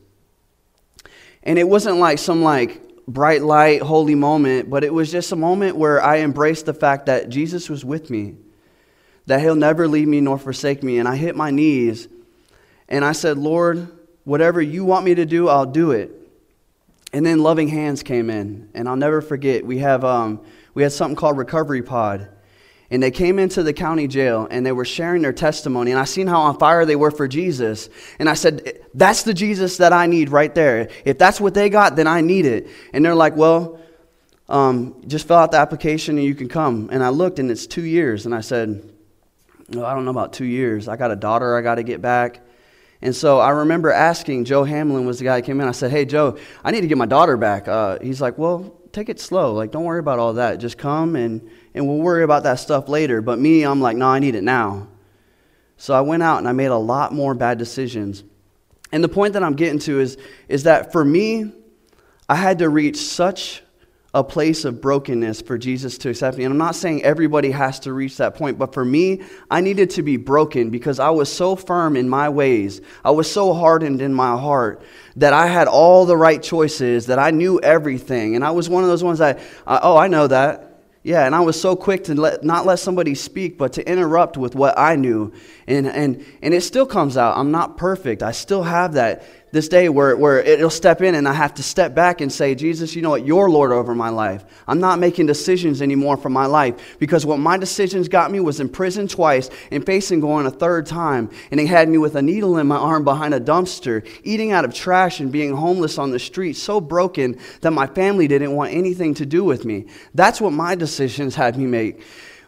And 1.43 1.59
it 1.59 1.67
wasn't 1.67 1.97
like 1.97 2.17
some 2.17 2.41
like 2.41 2.81
bright 3.09 3.41
light, 3.41 3.81
holy 3.81 4.15
moment, 4.15 4.69
but 4.69 4.85
it 4.85 4.93
was 4.93 5.11
just 5.11 5.33
a 5.33 5.35
moment 5.35 5.75
where 5.75 6.01
I 6.01 6.19
embraced 6.19 6.67
the 6.67 6.73
fact 6.73 7.07
that 7.07 7.27
Jesus 7.27 7.69
was 7.69 7.83
with 7.83 8.09
me, 8.09 8.37
that 9.25 9.41
He'll 9.41 9.53
never 9.53 9.85
leave 9.85 10.07
me 10.07 10.21
nor 10.21 10.37
forsake 10.37 10.81
me. 10.81 10.97
And 10.97 11.09
I 11.09 11.17
hit 11.17 11.35
my 11.35 11.51
knees 11.51 12.07
and 12.87 13.03
I 13.03 13.11
said, 13.11 13.37
Lord, 13.37 13.89
whatever 14.23 14.61
you 14.61 14.85
want 14.85 15.03
me 15.03 15.15
to 15.15 15.25
do, 15.25 15.49
I'll 15.49 15.65
do 15.65 15.91
it. 15.91 16.20
And 17.13 17.25
then 17.25 17.39
Loving 17.39 17.67
Hands 17.67 18.01
came 18.03 18.29
in, 18.29 18.69
and 18.73 18.87
I'll 18.87 18.95
never 18.95 19.21
forget. 19.21 19.65
We 19.65 19.79
have 19.79 20.05
um, 20.05 20.41
we 20.73 20.83
had 20.83 20.91
something 20.93 21.15
called 21.15 21.37
Recovery 21.37 21.81
Pod, 21.81 22.29
and 22.89 23.03
they 23.03 23.11
came 23.11 23.37
into 23.37 23.63
the 23.63 23.73
county 23.73 24.07
jail 24.07 24.47
and 24.49 24.65
they 24.65 24.71
were 24.71 24.85
sharing 24.85 25.21
their 25.21 25.33
testimony. 25.33 25.91
And 25.91 25.99
I 25.99 26.05
seen 26.05 26.27
how 26.27 26.41
on 26.41 26.57
fire 26.57 26.85
they 26.85 26.95
were 26.95 27.11
for 27.11 27.27
Jesus, 27.27 27.89
and 28.17 28.29
I 28.29 28.33
said, 28.33 28.79
"That's 28.93 29.23
the 29.23 29.33
Jesus 29.33 29.77
that 29.77 29.91
I 29.91 30.05
need 30.05 30.29
right 30.29 30.53
there. 30.55 30.89
If 31.03 31.17
that's 31.17 31.41
what 31.41 31.53
they 31.53 31.69
got, 31.69 31.97
then 31.97 32.07
I 32.07 32.21
need 32.21 32.45
it." 32.45 32.67
And 32.93 33.03
they're 33.03 33.15
like, 33.15 33.35
"Well." 33.35 33.79
Um, 34.49 35.01
just 35.07 35.29
fill 35.29 35.37
out 35.37 35.51
the 35.51 35.59
application 35.59 36.17
and 36.17 36.27
you 36.27 36.35
can 36.35 36.49
come. 36.49 36.89
And 36.91 37.01
I 37.01 37.07
looked 37.07 37.39
and 37.39 37.49
it's 37.49 37.65
two 37.65 37.85
years. 37.85 38.25
And 38.25 38.35
I 38.35 38.41
said, 38.41 38.83
oh, 39.77 39.85
I 39.85 39.93
don't 39.93 40.03
know 40.03 40.11
about 40.11 40.33
two 40.33 40.43
years. 40.43 40.89
I 40.89 40.97
got 40.97 41.09
a 41.09 41.15
daughter 41.15 41.55
I 41.55 41.61
got 41.61 41.75
to 41.75 41.83
get 41.83 42.01
back. 42.01 42.41
And 43.01 43.15
so 43.15 43.39
I 43.39 43.49
remember 43.49 43.91
asking, 43.91 44.45
Joe 44.45 44.63
Hamlin 44.63 45.05
was 45.05 45.19
the 45.19 45.25
guy 45.25 45.39
that 45.39 45.45
came 45.45 45.59
in. 45.59 45.67
I 45.67 45.71
said, 45.71 45.91
Hey, 45.91 46.05
Joe, 46.05 46.37
I 46.63 46.71
need 46.71 46.81
to 46.81 46.87
get 46.87 46.97
my 46.97 47.05
daughter 47.05 47.35
back. 47.35 47.67
Uh, 47.67 47.97
he's 47.99 48.21
like, 48.21 48.37
Well, 48.37 48.75
take 48.91 49.09
it 49.09 49.19
slow. 49.19 49.53
Like, 49.53 49.71
don't 49.71 49.85
worry 49.85 49.99
about 49.99 50.19
all 50.19 50.33
that. 50.33 50.57
Just 50.57 50.77
come 50.77 51.15
and, 51.15 51.49
and 51.73 51.87
we'll 51.87 51.97
worry 51.97 52.23
about 52.23 52.43
that 52.43 52.55
stuff 52.55 52.89
later. 52.89 53.21
But 53.21 53.39
me, 53.39 53.63
I'm 53.63 53.81
like, 53.81 53.97
No, 53.97 54.07
I 54.07 54.19
need 54.19 54.35
it 54.35 54.43
now. 54.43 54.87
So 55.77 55.95
I 55.95 56.01
went 56.01 56.21
out 56.21 56.37
and 56.37 56.47
I 56.47 56.51
made 56.51 56.67
a 56.67 56.77
lot 56.77 57.11
more 57.11 57.33
bad 57.33 57.57
decisions. 57.57 58.23
And 58.91 59.03
the 59.03 59.09
point 59.09 59.33
that 59.33 59.43
I'm 59.43 59.55
getting 59.55 59.79
to 59.79 59.99
is, 59.99 60.17
is 60.47 60.63
that 60.63 60.91
for 60.91 61.03
me, 61.03 61.51
I 62.29 62.35
had 62.35 62.59
to 62.59 62.69
reach 62.69 62.97
such 62.97 63.63
a 64.13 64.23
place 64.23 64.65
of 64.65 64.81
brokenness 64.81 65.41
for 65.41 65.57
Jesus 65.57 65.97
to 65.99 66.09
accept 66.09 66.37
me. 66.37 66.43
And 66.43 66.51
I'm 66.51 66.57
not 66.57 66.75
saying 66.75 67.03
everybody 67.03 67.51
has 67.51 67.79
to 67.81 67.93
reach 67.93 68.17
that 68.17 68.35
point, 68.35 68.59
but 68.59 68.73
for 68.73 68.83
me, 68.83 69.21
I 69.49 69.61
needed 69.61 69.91
to 69.91 70.03
be 70.03 70.17
broken 70.17 70.69
because 70.69 70.99
I 70.99 71.11
was 71.11 71.31
so 71.31 71.55
firm 71.55 71.95
in 71.95 72.09
my 72.09 72.27
ways. 72.27 72.81
I 73.05 73.11
was 73.11 73.31
so 73.31 73.53
hardened 73.53 74.01
in 74.01 74.13
my 74.13 74.37
heart 74.37 74.81
that 75.15 75.31
I 75.31 75.47
had 75.47 75.69
all 75.69 76.05
the 76.05 76.17
right 76.17 76.43
choices, 76.43 77.05
that 77.05 77.19
I 77.19 77.31
knew 77.31 77.61
everything. 77.61 78.35
And 78.35 78.43
I 78.43 78.51
was 78.51 78.67
one 78.67 78.83
of 78.83 78.89
those 78.89 79.03
ones 79.03 79.19
that, 79.19 79.39
uh, 79.65 79.79
oh, 79.81 79.95
I 79.95 80.07
know 80.07 80.27
that. 80.27 80.67
Yeah, 81.03 81.25
and 81.25 81.33
I 81.33 81.39
was 81.39 81.59
so 81.59 81.75
quick 81.75 82.03
to 82.03 82.13
let, 82.13 82.43
not 82.43 82.67
let 82.67 82.77
somebody 82.77 83.15
speak, 83.15 83.57
but 83.57 83.73
to 83.73 83.89
interrupt 83.89 84.37
with 84.37 84.53
what 84.53 84.77
I 84.77 84.95
knew. 84.95 85.33
And, 85.65 85.87
and, 85.87 86.23
and 86.43 86.53
it 86.53 86.61
still 86.61 86.85
comes 86.85 87.17
out. 87.17 87.37
I'm 87.37 87.49
not 87.49 87.75
perfect. 87.75 88.21
I 88.21 88.33
still 88.33 88.61
have 88.61 88.93
that 88.93 89.23
this 89.51 89.67
day 89.67 89.89
where, 89.89 90.15
where 90.15 90.39
it'll 90.39 90.69
step 90.69 91.01
in 91.01 91.15
and 91.15 91.27
I 91.27 91.33
have 91.33 91.53
to 91.55 91.63
step 91.63 91.93
back 91.93 92.21
and 92.21 92.31
say, 92.31 92.55
Jesus, 92.55 92.95
you 92.95 93.01
know 93.01 93.09
what? 93.09 93.25
You're 93.25 93.49
Lord 93.49 93.71
over 93.71 93.93
my 93.93 94.09
life. 94.09 94.43
I'm 94.67 94.79
not 94.79 94.99
making 94.99 95.25
decisions 95.25 95.81
anymore 95.81 96.17
for 96.17 96.29
my 96.29 96.45
life 96.45 96.97
because 96.99 97.25
what 97.25 97.39
my 97.39 97.57
decisions 97.57 98.07
got 98.07 98.31
me 98.31 98.39
was 98.39 98.59
in 98.59 98.69
prison 98.69 99.07
twice 99.07 99.49
and 99.69 99.85
facing 99.85 100.21
going 100.21 100.45
a 100.45 100.51
third 100.51 100.85
time. 100.85 101.29
And 101.51 101.59
they 101.59 101.65
had 101.65 101.89
me 101.89 101.97
with 101.97 102.15
a 102.15 102.21
needle 102.21 102.57
in 102.57 102.67
my 102.67 102.77
arm 102.77 103.03
behind 103.03 103.33
a 103.33 103.39
dumpster, 103.39 104.07
eating 104.23 104.51
out 104.51 104.65
of 104.65 104.73
trash 104.73 105.19
and 105.19 105.31
being 105.31 105.53
homeless 105.53 105.97
on 105.97 106.11
the 106.11 106.19
street, 106.19 106.53
so 106.53 106.79
broken 106.79 107.37
that 107.61 107.71
my 107.71 107.87
family 107.87 108.27
didn't 108.27 108.55
want 108.55 108.73
anything 108.73 109.13
to 109.15 109.25
do 109.25 109.43
with 109.43 109.65
me. 109.65 109.87
That's 110.15 110.39
what 110.39 110.53
my 110.53 110.75
decisions 110.75 111.35
had 111.35 111.57
me 111.57 111.65
make 111.65 112.01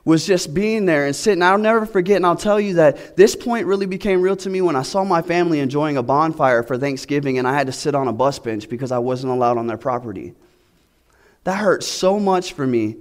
was 0.05 0.25
just 0.25 0.53
being 0.53 0.85
there 0.85 1.05
and 1.05 1.15
sitting. 1.15 1.41
I'll 1.41 1.57
never 1.57 1.85
forget, 1.85 2.17
and 2.17 2.25
I'll 2.25 2.35
tell 2.35 2.59
you 2.59 2.75
that 2.75 3.15
this 3.15 3.35
point 3.35 3.67
really 3.67 3.85
became 3.85 4.21
real 4.21 4.35
to 4.37 4.49
me 4.49 4.59
when 4.61 4.75
I 4.75 4.81
saw 4.81 5.03
my 5.03 5.21
family 5.21 5.59
enjoying 5.59 5.97
a 5.97 6.03
bonfire 6.03 6.63
for 6.63 6.77
Thanksgiving 6.77 7.37
and 7.37 7.47
I 7.47 7.53
had 7.53 7.67
to 7.67 7.73
sit 7.73 7.95
on 7.95 8.07
a 8.07 8.13
bus 8.13 8.39
bench 8.39 8.67
because 8.67 8.91
I 8.91 8.99
wasn't 8.99 9.31
allowed 9.31 9.57
on 9.57 9.67
their 9.67 9.77
property. 9.77 10.33
That 11.45 11.55
hurt 11.55 11.83
so 11.83 12.19
much 12.19 12.53
for 12.53 12.67
me 12.67 12.97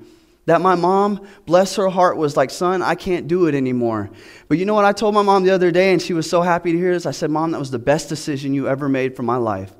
that 0.46 0.60
my 0.60 0.74
mom, 0.74 1.26
bless 1.46 1.76
her 1.76 1.88
heart, 1.88 2.16
was 2.16 2.36
like, 2.36 2.50
Son, 2.50 2.82
I 2.82 2.96
can't 2.96 3.28
do 3.28 3.46
it 3.46 3.54
anymore. 3.54 4.10
But 4.48 4.58
you 4.58 4.64
know 4.64 4.74
what 4.74 4.84
I 4.84 4.92
told 4.92 5.14
my 5.14 5.22
mom 5.22 5.44
the 5.44 5.50
other 5.50 5.70
day, 5.70 5.92
and 5.92 6.02
she 6.02 6.14
was 6.14 6.28
so 6.28 6.42
happy 6.42 6.72
to 6.72 6.78
hear 6.78 6.92
this? 6.92 7.06
I 7.06 7.12
said, 7.12 7.30
Mom, 7.30 7.52
that 7.52 7.60
was 7.60 7.70
the 7.70 7.78
best 7.78 8.08
decision 8.08 8.52
you 8.52 8.66
ever 8.66 8.88
made 8.88 9.14
for 9.14 9.22
my 9.22 9.36
life, 9.36 9.72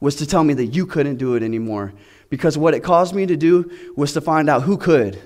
was 0.00 0.16
to 0.16 0.26
tell 0.26 0.42
me 0.42 0.54
that 0.54 0.66
you 0.66 0.86
couldn't 0.86 1.18
do 1.18 1.36
it 1.36 1.44
anymore. 1.44 1.92
Because 2.30 2.58
what 2.58 2.74
it 2.74 2.80
caused 2.80 3.14
me 3.14 3.26
to 3.26 3.36
do 3.36 3.70
was 3.94 4.12
to 4.14 4.20
find 4.20 4.50
out 4.50 4.62
who 4.62 4.76
could 4.76 5.20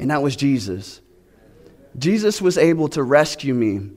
and 0.00 0.10
that 0.10 0.22
was 0.22 0.34
Jesus. 0.34 1.00
Jesus 1.98 2.40
was 2.40 2.56
able 2.56 2.88
to 2.88 3.02
rescue 3.02 3.52
me. 3.54 3.90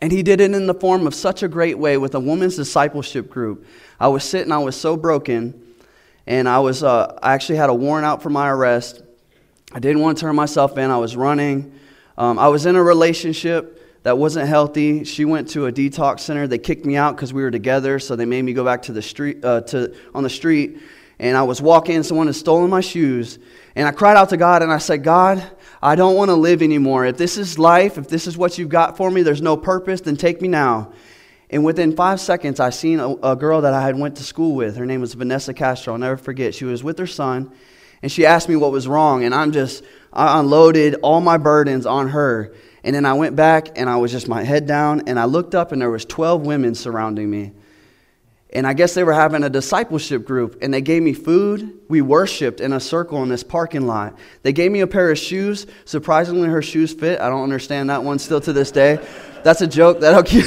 And 0.00 0.10
he 0.10 0.22
did 0.22 0.40
it 0.40 0.52
in 0.52 0.66
the 0.66 0.74
form 0.74 1.06
of 1.06 1.14
such 1.14 1.42
a 1.42 1.48
great 1.48 1.78
way 1.78 1.98
with 1.98 2.14
a 2.14 2.20
woman's 2.20 2.56
discipleship 2.56 3.30
group. 3.30 3.66
I 4.00 4.08
was 4.08 4.24
sitting, 4.24 4.50
I 4.50 4.58
was 4.58 4.76
so 4.76 4.96
broken, 4.96 5.62
and 6.26 6.48
I 6.48 6.58
was 6.58 6.82
uh, 6.82 7.18
I 7.22 7.34
actually 7.34 7.56
had 7.56 7.70
a 7.70 7.74
warrant 7.74 8.06
out 8.06 8.22
for 8.22 8.30
my 8.30 8.48
arrest. 8.48 9.02
I 9.72 9.78
didn't 9.78 10.00
want 10.00 10.18
to 10.18 10.22
turn 10.22 10.36
myself 10.36 10.76
in. 10.78 10.90
I 10.90 10.98
was 10.98 11.16
running. 11.16 11.78
Um, 12.18 12.38
I 12.38 12.48
was 12.48 12.66
in 12.66 12.76
a 12.76 12.82
relationship 12.82 14.02
that 14.02 14.16
wasn't 14.16 14.48
healthy. 14.48 15.04
She 15.04 15.24
went 15.24 15.48
to 15.50 15.66
a 15.66 15.72
detox 15.72 16.20
center. 16.20 16.46
They 16.46 16.58
kicked 16.58 16.86
me 16.86 16.96
out 16.96 17.16
because 17.16 17.32
we 17.32 17.42
were 17.42 17.50
together, 17.50 17.98
so 17.98 18.16
they 18.16 18.24
made 18.24 18.42
me 18.42 18.52
go 18.52 18.64
back 18.64 18.82
to 18.82 18.92
the 18.92 19.02
street 19.02 19.44
uh, 19.44 19.62
to 19.62 19.94
on 20.14 20.22
the 20.22 20.30
street. 20.30 20.78
And 21.18 21.36
I 21.36 21.42
was 21.44 21.62
walking, 21.62 22.02
someone 22.02 22.26
had 22.26 22.36
stolen 22.36 22.68
my 22.68 22.82
shoes, 22.82 23.38
and 23.74 23.88
I 23.88 23.90
cried 23.90 24.16
out 24.16 24.30
to 24.30 24.36
God 24.36 24.62
and 24.62 24.70
I 24.70 24.78
said, 24.78 25.02
God, 25.02 25.42
I 25.82 25.94
don't 25.94 26.14
want 26.14 26.30
to 26.30 26.34
live 26.34 26.62
anymore. 26.62 27.06
If 27.06 27.16
this 27.16 27.38
is 27.38 27.58
life, 27.58 27.96
if 27.96 28.08
this 28.08 28.26
is 28.26 28.36
what 28.36 28.58
you've 28.58 28.68
got 28.68 28.96
for 28.96 29.10
me, 29.10 29.22
there's 29.22 29.42
no 29.42 29.56
purpose, 29.56 30.00
then 30.02 30.16
take 30.16 30.42
me 30.42 30.48
now. 30.48 30.92
And 31.48 31.64
within 31.64 31.94
five 31.94 32.20
seconds, 32.20 32.58
I 32.58 32.70
seen 32.70 32.98
a, 32.98 33.12
a 33.16 33.36
girl 33.36 33.60
that 33.60 33.72
I 33.72 33.82
had 33.82 33.96
went 33.96 34.16
to 34.16 34.24
school 34.24 34.54
with. 34.54 34.76
Her 34.76 34.86
name 34.86 35.00
was 35.00 35.14
Vanessa 35.14 35.54
Castro. 35.54 35.92
I'll 35.92 35.98
never 35.98 36.16
forget. 36.16 36.54
She 36.54 36.64
was 36.64 36.82
with 36.82 36.98
her 36.98 37.06
son, 37.06 37.52
and 38.02 38.10
she 38.10 38.26
asked 38.26 38.48
me 38.48 38.56
what 38.56 38.72
was 38.72 38.88
wrong. 38.88 39.22
And 39.24 39.34
I'm 39.34 39.52
just, 39.52 39.84
I 40.12 40.40
unloaded 40.40 40.96
all 41.02 41.20
my 41.20 41.36
burdens 41.36 41.86
on 41.86 42.08
her. 42.08 42.52
And 42.82 42.94
then 42.94 43.06
I 43.06 43.14
went 43.14 43.36
back, 43.36 43.78
and 43.78 43.88
I 43.88 43.96
was 43.96 44.10
just 44.10 44.28
my 44.28 44.42
head 44.42 44.66
down, 44.66 45.02
and 45.06 45.20
I 45.20 45.24
looked 45.24 45.54
up, 45.54 45.70
and 45.72 45.80
there 45.80 45.90
was 45.90 46.04
12 46.04 46.44
women 46.44 46.74
surrounding 46.74 47.30
me. 47.30 47.52
And 48.52 48.66
I 48.66 48.74
guess 48.74 48.94
they 48.94 49.02
were 49.02 49.12
having 49.12 49.42
a 49.42 49.50
discipleship 49.50 50.24
group, 50.24 50.58
and 50.62 50.72
they 50.72 50.80
gave 50.80 51.02
me 51.02 51.12
food. 51.12 51.80
We 51.88 52.00
worshiped 52.00 52.60
in 52.60 52.72
a 52.72 52.80
circle 52.80 53.22
in 53.22 53.28
this 53.28 53.42
parking 53.42 53.86
lot. 53.86 54.16
They 54.42 54.52
gave 54.52 54.70
me 54.70 54.80
a 54.80 54.86
pair 54.86 55.10
of 55.10 55.18
shoes. 55.18 55.66
Surprisingly, 55.84 56.48
her 56.48 56.62
shoes 56.62 56.92
fit. 56.92 57.20
I 57.20 57.28
don't 57.28 57.42
understand 57.42 57.90
that 57.90 58.04
one 58.04 58.18
still 58.18 58.40
to 58.42 58.52
this 58.52 58.70
day. 58.70 59.04
That's 59.42 59.62
a 59.62 59.66
joke. 59.66 60.00
That'll 60.00 60.22
keep. 60.24 60.44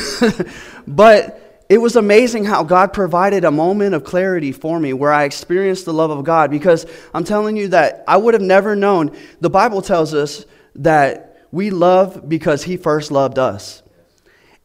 but 0.87 1.63
it 1.69 1.77
was 1.77 1.95
amazing 1.95 2.45
how 2.45 2.63
God 2.63 2.93
provided 2.93 3.45
a 3.45 3.51
moment 3.51 3.93
of 3.93 4.03
clarity 4.03 4.51
for 4.51 4.79
me 4.79 4.91
where 4.91 5.13
I 5.13 5.25
experienced 5.25 5.85
the 5.85 5.93
love 5.93 6.09
of 6.09 6.23
God 6.23 6.49
because 6.49 6.87
I'm 7.13 7.23
telling 7.23 7.57
you 7.57 7.67
that 7.69 8.03
I 8.07 8.17
would 8.17 8.33
have 8.33 8.41
never 8.41 8.75
known. 8.75 9.15
The 9.39 9.51
Bible 9.51 9.83
tells 9.83 10.15
us 10.15 10.45
that 10.75 11.45
we 11.51 11.69
love 11.69 12.27
because 12.27 12.63
He 12.63 12.75
first 12.75 13.11
loved 13.11 13.37
us. 13.37 13.83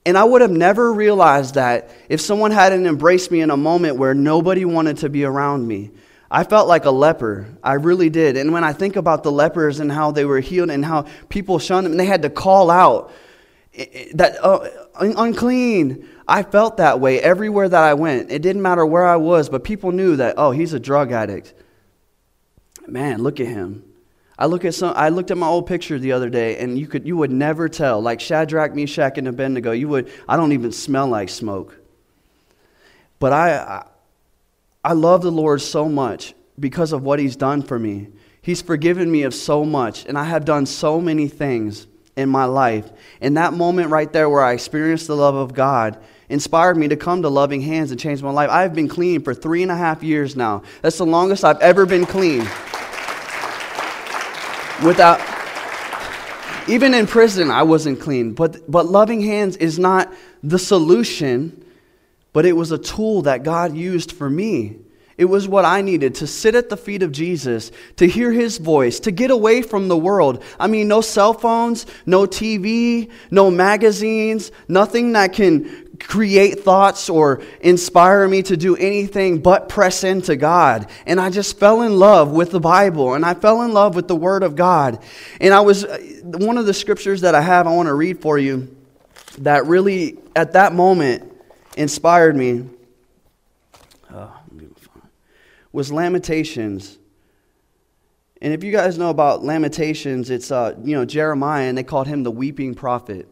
And 0.07 0.19
I 0.19 0.25
would 0.25 0.43
have 0.43 0.51
never 0.51 0.93
realized 0.93 1.55
that 1.55 1.91
if 2.09 2.21
someone 2.21 2.51
hadn't 2.51 2.87
embraced 2.87 3.31
me 3.31 3.41
in 3.41 3.51
a 3.51 3.57
moment 3.57 3.97
where 3.97 4.15
nobody 4.15 4.65
wanted 4.65 4.99
to 4.99 5.09
be 5.09 5.25
around 5.25 5.67
me. 5.67 5.91
I 6.31 6.45
felt 6.45 6.69
like 6.69 6.85
a 6.85 6.91
leper. 6.91 7.47
I 7.63 7.75
really 7.75 8.11
did. 8.11 8.37
And 8.37 8.53
when 8.53 8.65
I 8.65 8.73
think 8.73 8.97
about 8.97 9.23
the 9.23 9.33
lepers 9.33 9.81
and 9.81 9.91
how 9.91 10.11
they 10.11 10.25
were 10.25 10.41
healed 10.41 10.71
and 10.71 10.85
how 10.85 11.07
people 11.29 11.59
shunned 11.59 11.87
them, 11.87 11.93
and 11.93 12.01
they 12.01 12.07
had 12.07 12.23
to 12.23 12.31
call 12.31 12.71
out 12.71 13.13
that 14.15 14.37
uh, 14.43 14.69
unclean. 14.97 16.09
I 16.27 16.43
felt 16.43 16.77
that 16.79 17.01
way 17.01 17.21
everywhere 17.21 17.69
that 17.69 17.83
I 17.83 17.95
went. 17.95 18.31
It 18.31 18.41
didn't 18.41 18.63
matter 18.63 18.87
where 18.87 19.07
I 19.07 19.17
was, 19.17 19.49
but 19.49 19.65
people 19.65 19.93
knew 19.93 20.17
that, 20.17 20.35
oh, 20.39 20.53
he's 20.53 20.73
a 20.73 20.81
drug 20.81 21.13
addict. 21.13 21.55
Man, 22.87 23.23
look 23.23 23.41
at 23.41 23.47
him. 23.47 23.85
I 24.39 24.47
look 24.47 24.65
at 24.65 24.75
some. 24.75 24.93
I 24.97 25.11
looked 25.11 25.31
at 25.31 25.37
my 25.37 25.47
old 25.47 25.67
picture 25.67 25.99
the 25.99 26.13
other 26.13 26.29
day, 26.29 26.59
and 26.59 26.77
you 26.79 26.87
could 26.87 27.07
you 27.07 27.17
would 27.17 27.31
never 27.31 27.69
tell. 27.69 28.01
Like 28.01 28.21
Shadrach, 28.21 28.75
Meshach, 28.75 29.17
and 29.17 29.29
Abednego, 29.29 29.73
you 29.73 29.89
would. 29.89 30.11
I 30.29 30.37
don't 30.37 30.53
even 30.53 30.73
smell 30.73 31.07
like 31.07 31.29
smoke. 31.29 31.79
But 33.21 33.33
I, 33.33 33.87
I 34.83 34.93
love 34.93 35.23
the 35.23 35.31
Lord 35.31 35.63
so 35.63 35.89
much 35.89 36.35
because 36.59 36.93
of 36.93 37.03
what 37.03 37.19
He's 37.19 37.37
done 37.37 37.63
for 37.63 37.79
me. 37.79 38.09
He's 38.43 38.61
forgiven 38.61 39.11
me 39.11 39.23
of 39.23 39.35
so 39.35 39.65
much, 39.65 40.05
and 40.05 40.19
I 40.19 40.25
have 40.25 40.45
done 40.45 40.67
so 40.67 41.01
many 41.01 41.29
things 41.29 41.87
in 42.17 42.29
my 42.29 42.45
life. 42.45 42.91
And 43.21 43.37
that 43.37 43.55
moment 43.55 43.91
right 43.91 44.13
there 44.13 44.29
where 44.29 44.43
I 44.43 44.53
experienced 44.53 45.07
the 45.07 45.17
love 45.17 45.35
of 45.35 45.55
God 45.55 45.99
inspired 46.29 46.77
me 46.77 46.89
to 46.89 46.97
come 46.97 47.23
to 47.23 47.29
Loving 47.29 47.61
Hands 47.61 47.91
and 47.91 47.99
change 47.99 48.23
my 48.23 48.31
life. 48.31 48.51
I've 48.51 48.75
been 48.75 48.89
clean 48.89 49.23
for 49.23 49.33
three 49.33 49.63
and 49.63 49.71
a 49.71 49.77
half 49.77 50.03
years 50.03 50.37
now. 50.37 50.63
That's 50.83 50.99
the 50.99 51.07
longest 51.07 51.45
I've 51.45 51.61
ever 51.61 51.87
been 51.87 52.05
clean. 52.05 52.47
Without, 54.83 55.21
even 56.69 56.95
in 56.95 57.07
prison, 57.07 57.51
I 57.51 57.63
wasn't 57.63 58.01
clean. 58.01 58.33
But, 58.33 58.71
but 58.71 58.87
Loving 58.87 59.21
Hands 59.21 59.57
is 59.59 59.79
not 59.79 60.11
the 60.43 60.59
solution 60.59 61.61
but 62.35 62.45
it 62.45 62.53
was 62.53 62.73
a 62.73 62.79
tool 62.79 63.23
that 63.23 63.45
God 63.45 63.75
used 63.75 64.13
for 64.13 64.29
me. 64.29 64.77
It 65.17 65.27
was 65.27 65.47
what 65.47 65.65
I 65.65 65.81
needed 65.83 66.17
to 66.17 66.27
sit 66.27 66.57
at 66.57 66.69
the 66.69 66.77
feet 66.77 67.05
of 67.05 67.13
Jesus, 67.13 67.71
to 67.97 68.09
hear 68.09 68.33
his 68.33 68.59
voice, 68.59 68.99
to 69.01 69.13
get 69.13 69.31
away 69.31 69.63
from 69.63 69.87
the 69.87 69.97
world. 69.97 70.43
I 70.59 70.67
mean, 70.67 70.89
no 70.89 71.01
cell 71.01 71.33
phones, 71.33 71.87
no 72.05 72.27
TV, 72.27 73.13
no 73.31 73.53
magazines, 73.53 74.51
nothing 74.67 75.13
that 75.13 75.33
can 75.33 75.84
create 76.01 76.61
thoughts 76.61 77.09
or 77.09 77.43
inspire 77.61 78.27
me 78.29 78.43
to 78.43 78.57
do 78.57 78.77
anything 78.77 79.41
but 79.41 79.69
press 79.69 80.05
into 80.05 80.37
God. 80.37 80.89
And 81.07 81.21
I 81.21 81.31
just 81.31 81.59
fell 81.59 81.83
in 81.83 81.99
love 81.99 82.31
with 82.31 82.51
the 82.51 82.61
Bible 82.61 83.15
and 83.15 83.25
I 83.25 83.35
fell 83.35 83.63
in 83.63 83.73
love 83.73 83.95
with 83.95 84.09
the 84.09 84.17
Word 84.17 84.43
of 84.43 84.57
God. 84.57 85.03
And 85.41 85.55
I 85.55 85.61
was, 85.61 85.85
uh, 85.85 85.99
one 86.25 86.59
of 86.59 86.67
the 86.67 86.75
scriptures 86.75 87.21
that 87.23 87.35
I 87.35 87.41
have, 87.41 87.67
I 87.67 87.75
want 87.75 87.89
to 87.89 87.95
read 87.95 88.21
for 88.21 88.39
you 88.39 88.75
that 89.39 89.67
really, 89.67 90.19
at 90.35 90.53
that 90.53 90.73
moment, 90.73 91.31
inspired 91.77 92.37
me 92.37 92.69
oh, 94.13 94.33
was 95.73 95.91
Lamentations. 95.91 96.99
And 98.41 98.53
if 98.53 98.63
you 98.63 98.71
guys 98.71 98.97
know 98.97 99.11
about 99.11 99.43
Lamentations, 99.43 100.31
it's 100.31 100.53
uh, 100.53 100.77
you 100.85 100.95
know 100.95 101.05
Jeremiah, 101.05 101.69
and 101.69 101.77
they 101.77 101.83
called 101.83 102.07
him 102.07 102.23
the 102.23 102.31
weeping 102.31 102.75
prophet. 102.75 103.27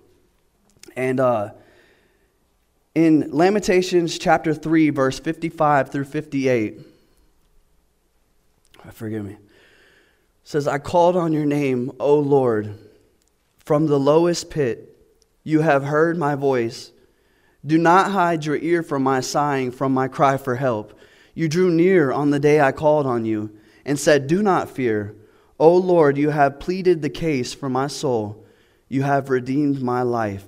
And 0.97 1.21
uh, 1.21 1.51
in 2.95 3.31
Lamentations 3.31 4.19
chapter 4.19 4.55
three, 4.55 4.91
verse 4.91 5.19
fifty-five 5.19 5.91
through 5.91 6.05
fifty-eight, 6.05 6.81
ah, 8.85 8.91
forgive 8.91 9.25
me, 9.25 9.37
says, 10.45 10.69
"I 10.69 10.79
called 10.79 11.17
on 11.17 11.33
your 11.33 11.47
name, 11.47 11.93
O 11.99 12.19
Lord, 12.19 12.79
from 13.59 13.87
the 13.87 13.99
lowest 13.99 14.51
pit. 14.51 14.97
You 15.45 15.61
have 15.61 15.85
heard 15.85 16.17
my 16.19 16.35
voice." 16.35 16.93
Do 17.65 17.79
not 17.79 18.11
hide 18.11 18.45
your 18.45 18.57
ear 18.57 18.83
from 18.83 19.05
my 19.05 19.21
sighing, 19.21 19.71
from 19.71 19.95
my 19.95 20.09
cry 20.09 20.37
for 20.37 20.57
help. 20.57 20.99
You 21.33 21.49
drew 21.49 21.71
near 21.71 22.11
on 22.11 22.31
the 22.31 22.41
day 22.41 22.61
I 22.61 22.73
called 22.73 23.07
on 23.07 23.25
you 23.25 23.57
and 23.85 23.97
said, 23.97 24.27
Do 24.27 24.43
not 24.43 24.69
fear. 24.69 25.15
O 25.61 25.77
Lord, 25.77 26.19
you 26.19 26.31
have 26.31 26.59
pleaded 26.59 27.03
the 27.03 27.09
case 27.09 27.55
for 27.55 27.69
my 27.69 27.87
soul. 27.87 28.45
You 28.89 29.05
have 29.05 29.31
redeemed 29.31 29.81
my 29.81 30.03
life. 30.03 30.45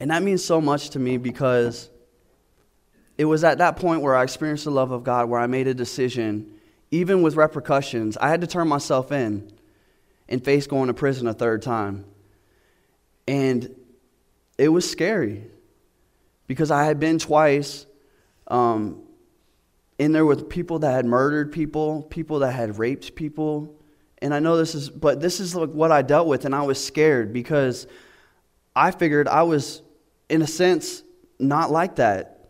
And 0.00 0.10
that 0.10 0.22
means 0.22 0.42
so 0.42 0.60
much 0.60 0.90
to 0.90 0.98
me 0.98 1.18
because 1.18 1.90
it 3.18 3.26
was 3.26 3.44
at 3.44 3.58
that 3.58 3.76
point 3.76 4.00
where 4.00 4.16
I 4.16 4.22
experienced 4.22 4.64
the 4.64 4.70
love 4.70 4.90
of 4.90 5.04
God, 5.04 5.28
where 5.28 5.38
I 5.38 5.46
made 5.46 5.68
a 5.68 5.74
decision, 5.74 6.54
even 6.90 7.20
with 7.20 7.36
repercussions. 7.36 8.16
I 8.16 8.30
had 8.30 8.40
to 8.40 8.46
turn 8.46 8.66
myself 8.66 9.12
in 9.12 9.52
and 10.28 10.42
face 10.42 10.66
going 10.66 10.86
to 10.86 10.94
prison 10.94 11.26
a 11.26 11.34
third 11.34 11.60
time. 11.60 12.06
And 13.28 13.74
it 14.56 14.68
was 14.68 14.90
scary 14.90 15.44
because 16.46 16.70
I 16.70 16.84
had 16.84 16.98
been 16.98 17.18
twice 17.18 17.84
um, 18.48 19.02
in 19.98 20.12
there 20.12 20.24
with 20.24 20.48
people 20.48 20.78
that 20.80 20.92
had 20.92 21.04
murdered 21.04 21.52
people, 21.52 22.02
people 22.02 22.38
that 22.38 22.52
had 22.52 22.78
raped 22.78 23.14
people. 23.14 23.74
And 24.22 24.32
I 24.32 24.38
know 24.38 24.56
this 24.56 24.74
is, 24.74 24.88
but 24.88 25.20
this 25.20 25.40
is 25.40 25.54
like 25.54 25.70
what 25.70 25.92
I 25.92 26.02
dealt 26.02 26.26
with, 26.26 26.46
and 26.46 26.54
I 26.54 26.62
was 26.62 26.82
scared 26.82 27.32
because 27.32 27.86
I 28.74 28.90
figured 28.92 29.28
I 29.28 29.42
was, 29.42 29.82
in 30.30 30.42
a 30.42 30.46
sense, 30.46 31.02
not 31.38 31.70
like 31.70 31.96
that. 31.96 32.48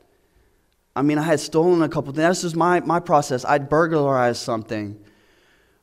I 0.94 1.02
mean, 1.02 1.18
I 1.18 1.22
had 1.22 1.40
stolen 1.40 1.82
a 1.82 1.88
couple 1.88 2.12
things. 2.12 2.26
That's 2.26 2.42
just 2.42 2.56
my, 2.56 2.80
my 2.80 3.00
process. 3.00 3.44
I'd 3.44 3.68
burglarized 3.68 4.42
something. 4.42 4.99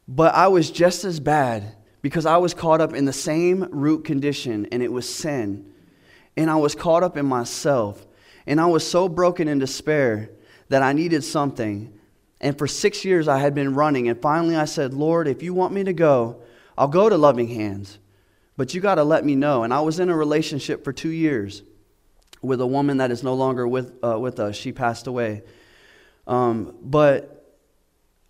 But 0.08 0.36
I 0.36 0.48
was 0.48 0.70
just 0.70 1.06
as 1.06 1.20
bad 1.20 1.76
because 2.02 2.26
I 2.26 2.38
was 2.38 2.54
caught 2.54 2.82
up 2.82 2.94
in 2.94 3.06
the 3.06 3.14
same 3.14 3.68
root 3.72 4.06
condition, 4.06 4.68
and 4.72 4.84
it 4.84 4.92
was 4.92 5.08
sin 5.08 5.74
and 6.38 6.52
I 6.52 6.56
was 6.56 6.76
caught 6.76 7.04
up 7.04 7.18
in 7.18 7.26
myself. 7.26 8.06
And 8.46 8.62
I 8.62 8.68
was 8.68 8.88
so 8.88 9.10
broken 9.10 9.48
in 9.48 9.60
despair 9.60 10.30
that 10.70 10.84
I 10.84 10.94
needed 10.94 11.24
something. 11.24 11.92
And 12.40 12.58
for 12.58 12.68
six 12.68 13.04
years 13.04 13.28
I 13.28 13.40
had 13.40 13.56
been 13.56 13.74
running. 13.74 14.08
And 14.08 14.22
finally 14.22 14.56
I 14.56 14.66
said, 14.66 14.94
Lord, 14.94 15.28
if 15.28 15.42
you 15.42 15.54
want 15.54 15.74
me 15.74 15.84
to 15.84 15.94
go, 15.94 16.42
I'll 16.78 16.88
go 16.88 17.10
to 17.10 17.18
Loving 17.18 17.48
Hands. 17.48 17.98
But 18.56 18.74
you 18.74 18.82
got 18.82 18.96
to 18.96 19.04
let 19.04 19.26
me 19.26 19.36
know. 19.36 19.64
And 19.64 19.74
I 19.74 19.82
was 19.82 20.00
in 20.00 20.10
a 20.10 20.16
relationship 20.16 20.84
for 20.84 20.94
two 20.94 21.10
years 21.10 21.64
with 22.42 22.62
a 22.62 22.68
woman 22.68 22.98
that 22.98 23.12
is 23.12 23.24
no 23.24 23.34
longer 23.34 23.68
with, 23.68 23.94
uh, 24.04 24.20
with 24.20 24.40
us. 24.40 24.56
She 24.56 24.72
passed 24.72 25.08
away. 25.08 25.44
Um, 26.28 26.76
but 26.82 27.38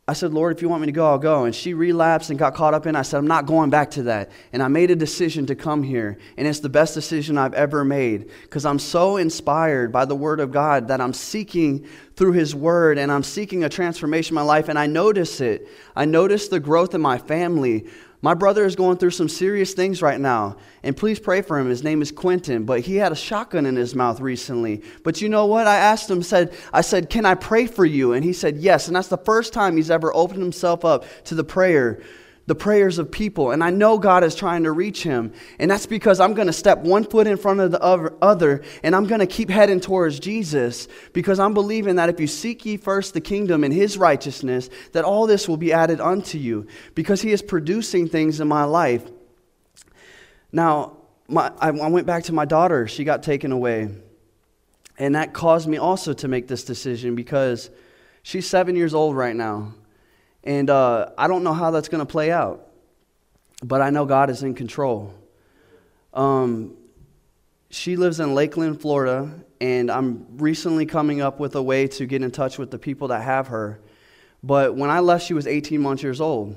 I 0.09 0.13
said, 0.13 0.33
Lord, 0.33 0.55
if 0.55 0.61
you 0.61 0.69
want 0.69 0.79
me 0.81 0.85
to 0.85 0.93
go, 0.93 1.05
I'll 1.05 1.17
go. 1.17 1.43
And 1.43 1.53
she 1.53 1.73
relapsed 1.73 2.29
and 2.29 2.39
got 2.39 2.55
caught 2.55 2.73
up 2.73 2.85
in. 2.85 2.95
I 2.95 3.01
said, 3.01 3.17
I'm 3.17 3.27
not 3.27 3.45
going 3.45 3.69
back 3.69 3.91
to 3.91 4.03
that. 4.03 4.31
And 4.53 4.63
I 4.63 4.69
made 4.69 4.89
a 4.89 4.95
decision 4.95 5.45
to 5.47 5.55
come 5.55 5.83
here. 5.83 6.17
And 6.37 6.47
it's 6.47 6.61
the 6.61 6.69
best 6.69 6.93
decision 6.93 7.37
I've 7.37 7.53
ever 7.53 7.83
made 7.83 8.29
because 8.43 8.65
I'm 8.65 8.79
so 8.79 9.17
inspired 9.17 9.91
by 9.91 10.05
the 10.05 10.15
Word 10.15 10.39
of 10.39 10.49
God 10.49 10.87
that 10.87 11.01
I'm 11.01 11.11
seeking 11.11 11.85
through 12.15 12.31
His 12.31 12.55
Word 12.55 12.97
and 12.97 13.11
I'm 13.11 13.23
seeking 13.23 13.65
a 13.65 13.69
transformation 13.69 14.31
in 14.31 14.35
my 14.35 14.43
life. 14.43 14.69
And 14.69 14.79
I 14.79 14.87
notice 14.87 15.41
it. 15.41 15.67
I 15.93 16.05
notice 16.05 16.47
the 16.47 16.61
growth 16.61 16.95
in 16.95 17.01
my 17.01 17.17
family. 17.17 17.87
My 18.21 18.33
brother 18.33 18.65
is 18.65 18.75
going 18.75 18.97
through 18.97 19.12
some 19.12 19.29
serious 19.29 19.74
things 19.74 20.01
right 20.01 20.19
now, 20.19 20.57
and 20.81 20.97
please 20.97 21.19
pray 21.19 21.43
for 21.43 21.59
him. 21.59 21.69
His 21.69 21.83
name 21.83 22.01
is 22.01 22.12
Quentin, 22.12 22.65
but 22.65 22.81
he 22.81 22.95
had 22.95 23.12
a 23.12 23.15
shotgun 23.15 23.67
in 23.67 23.75
his 23.75 23.93
mouth 23.93 24.19
recently. 24.19 24.81
But 25.03 25.21
you 25.21 25.29
know 25.29 25.45
what? 25.45 25.67
I 25.67 25.75
asked 25.75 26.09
him, 26.09 26.24
said, 26.24 26.53
I 26.74 26.81
said, 26.81 27.12
Can 27.12 27.25
I 27.25 27.36
pray 27.36 27.67
for 27.67 27.86
you? 27.86 28.13
And 28.13 28.24
he 28.24 28.33
said, 28.33 28.57
Yes. 28.57 28.88
And 28.88 28.95
that's 28.95 29.07
the 29.07 29.17
first 29.19 29.53
time 29.53 29.77
he's 29.77 29.91
ever 29.91 30.13
opened 30.15 30.41
himself 30.41 30.83
up 30.83 31.05
to 31.25 31.36
the 31.36 31.43
prayer 31.43 32.01
the 32.47 32.55
prayers 32.55 32.97
of 32.97 33.11
people. 33.11 33.51
And 33.51 33.63
I 33.63 33.69
know 33.69 33.97
God 33.97 34.23
is 34.23 34.33
trying 34.33 34.63
to 34.63 34.71
reach 34.71 35.03
him. 35.03 35.33
And 35.59 35.69
that's 35.69 35.85
because 35.85 36.19
I'm 36.19 36.33
going 36.33 36.47
to 36.47 36.53
step 36.53 36.79
one 36.79 37.03
foot 37.03 37.27
in 37.27 37.37
front 37.37 37.59
of 37.59 37.71
the 37.71 37.81
other 37.81 38.63
and 38.83 38.95
I'm 38.95 39.05
going 39.05 39.19
to 39.19 39.27
keep 39.27 39.49
heading 39.49 39.81
towards 39.81 40.19
Jesus 40.19 40.87
because 41.13 41.39
I'm 41.39 41.53
believing 41.53 41.97
that 41.97 42.09
if 42.09 42.19
you 42.19 42.27
seek 42.27 42.65
ye 42.65 42.77
first 42.77 43.13
the 43.13 43.21
kingdom 43.21 43.63
and 43.63 43.73
his 43.73 43.97
righteousness, 43.97 44.69
that 44.93 45.03
all 45.03 45.27
this 45.27 45.47
will 45.47 45.57
be 45.57 45.73
added 45.73 45.99
unto 45.99 46.37
you 46.37 46.67
because 46.95 47.21
he 47.21 47.31
is 47.31 47.41
producing 47.41 48.07
things 48.07 48.39
in 48.39 48.47
my 48.47 48.63
life. 48.63 49.03
Now, 50.51 50.97
my, 51.27 51.51
I, 51.59 51.69
I 51.69 51.89
went 51.89 52.07
back 52.07 52.23
to 52.23 52.33
my 52.33 52.45
daughter. 52.45 52.87
She 52.87 53.03
got 53.03 53.23
taken 53.23 53.51
away. 53.51 53.89
And 54.97 55.15
that 55.15 55.33
caused 55.33 55.67
me 55.67 55.77
also 55.77 56.13
to 56.13 56.27
make 56.29 56.47
this 56.47 56.63
decision 56.63 57.13
because 57.13 57.69
she's 58.23 58.49
seven 58.49 58.77
years 58.77 58.93
old 58.93 59.17
right 59.17 59.35
now. 59.35 59.73
And 60.47 60.69
uh, 60.69 61.09
I 61.17 61.27
don't 61.27 61.43
know 61.43 61.51
how 61.51 61.71
that's 61.71 61.89
going 61.89 61.99
to 61.99 62.09
play 62.09 62.31
out, 62.31 62.69
but 63.61 63.81
I 63.81 63.89
know 63.89 64.05
God 64.05 64.29
is 64.29 64.43
in 64.43 64.55
control. 64.55 65.13
Um, 66.13 66.77
she 67.69 67.97
lives 67.97 68.21
in 68.21 68.33
Lakeland, 68.33 68.79
Florida, 68.79 69.29
and 69.59 69.91
I'm 69.91 70.25
recently 70.37 70.85
coming 70.85 71.19
up 71.19 71.37
with 71.37 71.53
a 71.55 71.61
way 71.61 71.89
to 71.89 72.05
get 72.05 72.23
in 72.23 72.31
touch 72.31 72.57
with 72.57 72.71
the 72.71 72.79
people 72.79 73.09
that 73.09 73.23
have 73.23 73.47
her. 73.47 73.81
But 74.41 74.73
when 74.73 74.89
I 74.89 75.01
left, 75.01 75.25
she 75.25 75.33
was 75.33 75.47
18 75.47 75.81
months 75.81 76.01
years 76.01 76.21
old. 76.21 76.55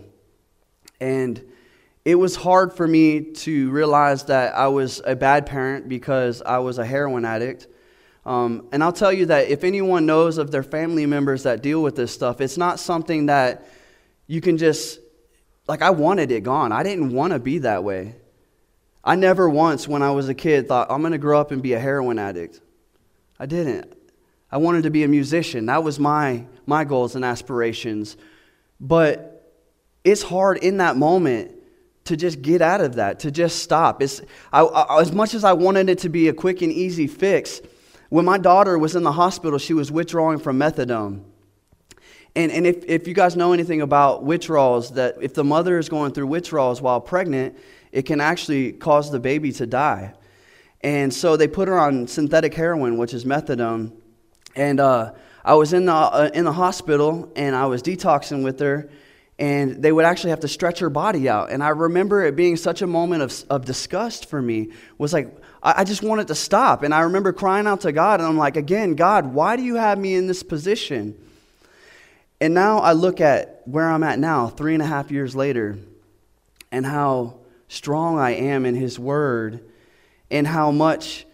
And 1.01 1.45
it 2.05 2.15
was 2.15 2.37
hard 2.37 2.73
for 2.73 2.87
me 2.87 3.21
to 3.23 3.71
realize 3.73 4.23
that 4.27 4.55
I 4.55 4.69
was 4.69 5.03
a 5.05 5.17
bad 5.17 5.47
parent 5.47 5.89
because 5.89 6.43
I 6.43 6.59
was 6.59 6.79
a 6.79 6.87
heroin 6.87 7.25
addict. 7.25 7.67
Um, 8.25 8.69
and 8.71 8.85
I'll 8.85 8.93
tell 8.93 9.13
you 9.13 9.27
that 9.27 9.49
if 9.49 9.65
anyone 9.65 10.07
knows 10.07 10.39
of 10.39 10.53
their 10.53 10.63
family 10.63 11.07
members 11.07 11.43
that 11.43 11.61
deal 11.61 11.83
with 11.83 11.97
this 11.97 12.13
stuff, 12.13 12.41
it's 12.41 12.57
not 12.57 12.79
something 12.79 13.27
that 13.27 13.67
you 14.31 14.41
can 14.41 14.59
just, 14.59 15.01
like, 15.67 15.83
I 15.83 15.91
wanted 15.91 16.31
it 16.31 16.45
gone. 16.45 16.71
I 16.71 16.85
didn't 16.85 17.13
want 17.13 17.33
to 17.33 17.41
be 17.41 17.59
that 17.59 17.83
way. 17.83 18.15
I 19.03 19.17
never 19.17 19.51
once, 19.51 19.89
when 19.89 20.03
I 20.05 20.13
was 20.13 20.29
a 20.29 20.35
kid, 20.35 20.69
thought, 20.69 20.89
I'm 20.89 21.01
going 21.01 21.11
to 21.11 21.19
grow 21.19 21.41
up 21.41 21.51
and 21.51 21.61
be 21.61 21.73
a 21.73 21.81
heroin 21.81 22.17
addict. 22.17 22.61
I 23.41 23.47
didn't. 23.47 23.93
I 24.49 24.59
wanted 24.59 24.85
to 24.85 24.91
be 24.91 25.03
a 25.03 25.09
musician. 25.09 25.67
That 25.67 25.83
was 25.83 25.99
my, 25.99 26.45
my 26.65 26.85
goals 26.85 27.17
and 27.17 27.25
aspirations. 27.25 28.17
But 28.81 29.53
it's 30.05 30.23
hard 30.23 30.59
in 30.59 30.77
that 30.77 30.97
moment 30.97 31.57
to 32.05 32.17
just 32.17 32.41
get 32.41 32.63
out 32.63 32.81
of 32.81 32.95
that, 32.95 33.19
to 33.21 33.33
just 33.33 33.65
stop. 33.65 34.01
It's, 34.01 34.23
I, 34.53 34.63
I, 34.63 35.01
as 35.01 35.11
much 35.11 35.35
as 35.35 35.43
I 35.43 35.55
wanted 35.55 35.89
it 35.89 35.99
to 36.01 36.09
be 36.09 36.29
a 36.29 36.33
quick 36.33 36.63
and 36.63 36.71
easy 36.71 37.09
fix, 37.09 37.61
when 38.11 38.25
my 38.25 38.39
daughter 38.39 38.79
was 38.79 38.95
in 38.95 39.03
the 39.03 39.11
hospital, 39.11 39.59
she 39.59 39.75
was 39.75 39.91
withdrawing 39.91 40.39
from 40.39 40.57
methadone. 40.57 41.25
And, 42.37 42.53
and 42.53 42.67
if, 42.67 42.85
if 42.85 43.09
you 43.09 43.15
guys 43.15 43.37
know 43.37 43.53
anything 43.53 43.81
about 43.81 44.23
withdrawals, 44.23 44.93
that 44.93 45.17
if 45.21 45.35
the 45.35 45.45
mother 45.45 45.79
is 45.79 45.89
going 45.89 46.13
through 46.13 46.29
withdrawals 46.29 46.81
while 46.81 47.01
pregnant, 47.01 47.59
it 47.91 48.03
can 48.03 48.21
actually 48.21 48.73
cause 48.73 49.11
the 49.11 49.19
baby 49.19 49.53
to 49.53 49.67
die. 49.67 50.15
And 50.81 51.13
so 51.13 51.37
they 51.37 51.49
put 51.49 51.69
her 51.69 51.79
on 51.79 52.07
synthetic 52.07 52.55
heroin, 52.55 52.97
which 52.99 53.15
is 53.15 53.25
methadone. 53.25 53.93
And 54.55 54.81
uh, 54.81 55.13
I 55.45 55.55
was 55.55 55.73
in 55.73 55.87
the, 55.87 55.93
uh, 55.93 56.31
in 56.33 56.45
the 56.45 56.53
hospital 56.53 57.31
and 57.37 57.55
I 57.55 57.67
was 57.67 57.83
detoxing 57.83 58.45
with 58.45 58.61
her, 58.61 58.91
and 59.39 59.83
they 59.83 59.91
would 59.91 60.05
actually 60.05 60.31
have 60.31 60.41
to 60.41 60.49
stretch 60.49 60.79
her 60.81 60.91
body 60.91 61.29
out. 61.29 61.51
And 61.51 61.65
I 61.65 61.71
remember 61.71 62.25
it 62.25 62.37
being 62.37 62.57
such 62.57 62.83
a 62.83 62.87
moment 62.87 63.23
of, 63.23 63.45
of 63.51 63.65
disgust 63.65 64.27
for 64.27 64.41
me, 64.41 64.71
was 64.99 65.13
like, 65.13 65.35
I, 65.63 65.81
I 65.81 65.85
just 65.85 66.03
wanted 66.03 66.29
to 66.29 66.35
stop. 66.35 66.83
And 66.83 66.95
I 66.95 67.01
remember 67.01 67.33
crying 67.33 67.67
out 67.67 67.81
to 67.83 67.93
God, 67.93 68.21
and 68.21 68.29
I'm 68.29 68.37
like, 68.37 68.57
again, 68.57 68.95
God, 68.95 69.33
why 69.35 69.57
do 69.57 69.63
you 69.63 69.77
have 69.77 69.99
me 69.99 70.15
in 70.15 70.27
this 70.27 70.43
position? 70.43 71.17
And 72.41 72.55
now 72.55 72.79
I 72.79 72.93
look 72.93 73.21
at 73.21 73.63
where 73.67 73.89
I'm 73.89 74.03
at 74.03 74.19
now, 74.19 74.49
three 74.49 74.75
and 74.75 74.83
a 74.83 74.87
half 74.87 75.11
years 75.11 75.37
later, 75.37 75.79
and 76.73 76.87
how 76.87 77.35
strong 77.69 78.19
I 78.19 78.31
am 78.31 78.65
in 78.65 78.75
His 78.75 78.99
Word, 78.99 79.61
and 80.31 80.47
how 80.47 80.71
much 80.71 81.27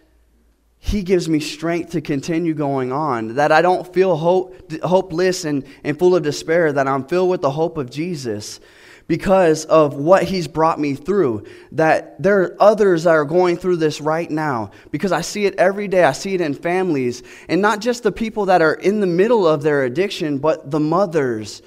He 0.79 1.03
gives 1.03 1.29
me 1.29 1.39
strength 1.39 1.91
to 1.91 2.01
continue 2.01 2.53
going 2.53 2.91
on. 2.91 3.35
That 3.35 3.51
I 3.51 3.61
don't 3.61 3.91
feel 3.93 4.15
hope, 4.17 4.71
hopeless 4.81 5.45
and, 5.45 5.65
and 5.83 5.97
full 5.97 6.15
of 6.15 6.23
despair, 6.23 6.73
that 6.73 6.87
I'm 6.87 7.05
filled 7.05 7.29
with 7.29 7.41
the 7.41 7.51
hope 7.51 7.77
of 7.77 7.89
Jesus 7.89 8.59
because 9.07 9.65
of 9.65 9.95
what 9.95 10.23
he's 10.23 10.47
brought 10.47 10.79
me 10.79 10.95
through. 10.95 11.45
That 11.71 12.21
there 12.21 12.41
are 12.41 12.57
others 12.59 13.03
that 13.03 13.11
are 13.11 13.25
going 13.25 13.57
through 13.57 13.77
this 13.77 14.01
right 14.01 14.29
now 14.29 14.71
because 14.91 15.11
I 15.11 15.21
see 15.21 15.45
it 15.45 15.55
every 15.55 15.87
day. 15.87 16.03
I 16.03 16.11
see 16.11 16.33
it 16.33 16.41
in 16.41 16.53
families, 16.53 17.23
and 17.47 17.61
not 17.61 17.79
just 17.79 18.03
the 18.03 18.11
people 18.11 18.45
that 18.45 18.61
are 18.61 18.73
in 18.73 18.99
the 18.99 19.07
middle 19.07 19.47
of 19.47 19.63
their 19.63 19.83
addiction, 19.83 20.37
but 20.37 20.69
the 20.71 20.79
mothers 20.79 21.61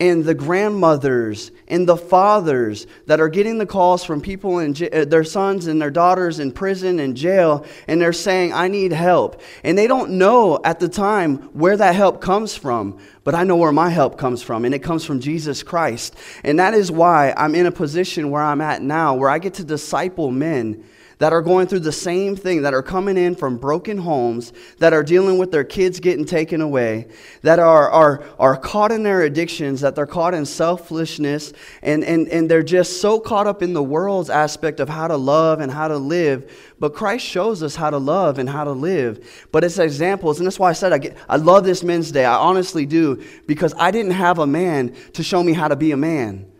and 0.00 0.24
the 0.24 0.34
grandmothers 0.34 1.52
and 1.68 1.88
the 1.88 1.96
fathers 1.96 2.86
that 3.06 3.20
are 3.20 3.28
getting 3.28 3.58
the 3.58 3.66
calls 3.66 4.02
from 4.02 4.20
people 4.20 4.58
in 4.58 4.74
uh, 4.92 5.04
their 5.04 5.22
sons 5.22 5.68
and 5.68 5.80
their 5.80 5.90
daughters 5.90 6.40
in 6.40 6.50
prison 6.50 6.98
and 6.98 7.16
jail 7.16 7.64
and 7.86 8.00
they're 8.00 8.12
saying 8.12 8.52
i 8.52 8.66
need 8.66 8.92
help. 8.92 9.40
And 9.62 9.78
they 9.78 9.86
don't 9.86 10.12
know 10.12 10.60
at 10.64 10.80
the 10.80 10.88
time 10.88 11.36
where 11.52 11.76
that 11.76 11.94
help 11.94 12.20
comes 12.20 12.56
from 12.56 12.98
but 13.22 13.36
i 13.36 13.44
know 13.44 13.56
where 13.56 13.72
my 13.72 13.88
help 13.88 14.18
comes 14.18 14.42
from 14.42 14.64
and 14.64 14.74
it 14.74 14.80
comes 14.80 15.04
from 15.04 15.20
jesus 15.20 15.62
christ. 15.62 16.16
And 16.42 16.58
that 16.58 16.74
is 16.74 16.90
why 16.90 17.32
i'm 17.36 17.54
in 17.54 17.66
a 17.66 17.72
position 17.72 18.30
where 18.30 18.42
i'm 18.42 18.60
at 18.60 18.82
now 18.82 19.14
where 19.14 19.30
i 19.30 19.38
get 19.38 19.54
to 19.54 19.64
disciple 19.64 20.32
men 20.32 20.84
that 21.24 21.32
are 21.32 21.40
going 21.40 21.66
through 21.66 21.80
the 21.80 21.90
same 21.90 22.36
thing, 22.36 22.60
that 22.60 22.74
are 22.74 22.82
coming 22.82 23.16
in 23.16 23.34
from 23.34 23.56
broken 23.56 23.96
homes, 23.96 24.52
that 24.76 24.92
are 24.92 25.02
dealing 25.02 25.38
with 25.38 25.50
their 25.50 25.64
kids 25.64 25.98
getting 25.98 26.26
taken 26.26 26.60
away, 26.60 27.08
that 27.40 27.58
are, 27.58 27.90
are, 27.90 28.22
are 28.38 28.58
caught 28.58 28.92
in 28.92 29.02
their 29.02 29.22
addictions, 29.22 29.80
that 29.80 29.94
they're 29.94 30.04
caught 30.04 30.34
in 30.34 30.44
selfishness, 30.44 31.54
and, 31.80 32.04
and, 32.04 32.28
and 32.28 32.50
they're 32.50 32.62
just 32.62 33.00
so 33.00 33.18
caught 33.18 33.46
up 33.46 33.62
in 33.62 33.72
the 33.72 33.82
world's 33.82 34.28
aspect 34.28 34.80
of 34.80 34.88
how 34.90 35.08
to 35.08 35.16
love 35.16 35.60
and 35.60 35.72
how 35.72 35.88
to 35.88 35.96
live. 35.96 36.74
But 36.78 36.92
Christ 36.92 37.24
shows 37.24 37.62
us 37.62 37.74
how 37.74 37.88
to 37.88 37.96
love 37.96 38.38
and 38.38 38.46
how 38.46 38.64
to 38.64 38.72
live. 38.72 39.46
But 39.50 39.64
it's 39.64 39.78
examples, 39.78 40.40
and 40.40 40.46
that's 40.46 40.58
why 40.58 40.68
I 40.68 40.74
said 40.74 40.92
I, 40.92 40.98
get, 40.98 41.16
I 41.26 41.36
love 41.36 41.64
this 41.64 41.82
Men's 41.82 42.12
Day. 42.12 42.26
I 42.26 42.36
honestly 42.36 42.84
do, 42.84 43.24
because 43.46 43.72
I 43.78 43.92
didn't 43.92 44.12
have 44.12 44.40
a 44.40 44.46
man 44.46 44.94
to 45.14 45.22
show 45.22 45.42
me 45.42 45.54
how 45.54 45.68
to 45.68 45.76
be 45.76 45.92
a 45.92 45.96
man. 45.96 46.52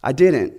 I 0.00 0.12
didn't. 0.12 0.54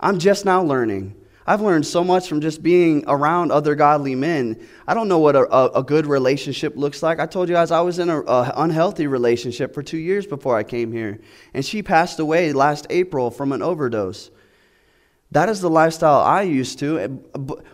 I'm 0.00 0.18
just 0.18 0.44
now 0.44 0.64
learning. 0.64 1.14
I've 1.48 1.62
learned 1.62 1.86
so 1.86 2.04
much 2.04 2.28
from 2.28 2.42
just 2.42 2.62
being 2.62 3.04
around 3.06 3.52
other 3.52 3.74
godly 3.74 4.14
men. 4.14 4.68
I 4.86 4.92
don't 4.92 5.08
know 5.08 5.18
what 5.18 5.34
a, 5.34 5.50
a, 5.50 5.70
a 5.76 5.82
good 5.82 6.04
relationship 6.04 6.76
looks 6.76 7.02
like. 7.02 7.20
I 7.20 7.24
told 7.24 7.48
you 7.48 7.54
guys 7.54 7.70
I 7.70 7.80
was 7.80 7.98
in 7.98 8.10
an 8.10 8.22
unhealthy 8.26 9.06
relationship 9.06 9.72
for 9.72 9.82
two 9.82 9.96
years 9.96 10.26
before 10.26 10.58
I 10.58 10.62
came 10.62 10.92
here. 10.92 11.20
And 11.54 11.64
she 11.64 11.82
passed 11.82 12.18
away 12.18 12.52
last 12.52 12.86
April 12.90 13.30
from 13.30 13.52
an 13.52 13.62
overdose. 13.62 14.30
That 15.30 15.48
is 15.48 15.62
the 15.62 15.70
lifestyle 15.70 16.20
I 16.20 16.42
used 16.42 16.80
to. 16.80 17.22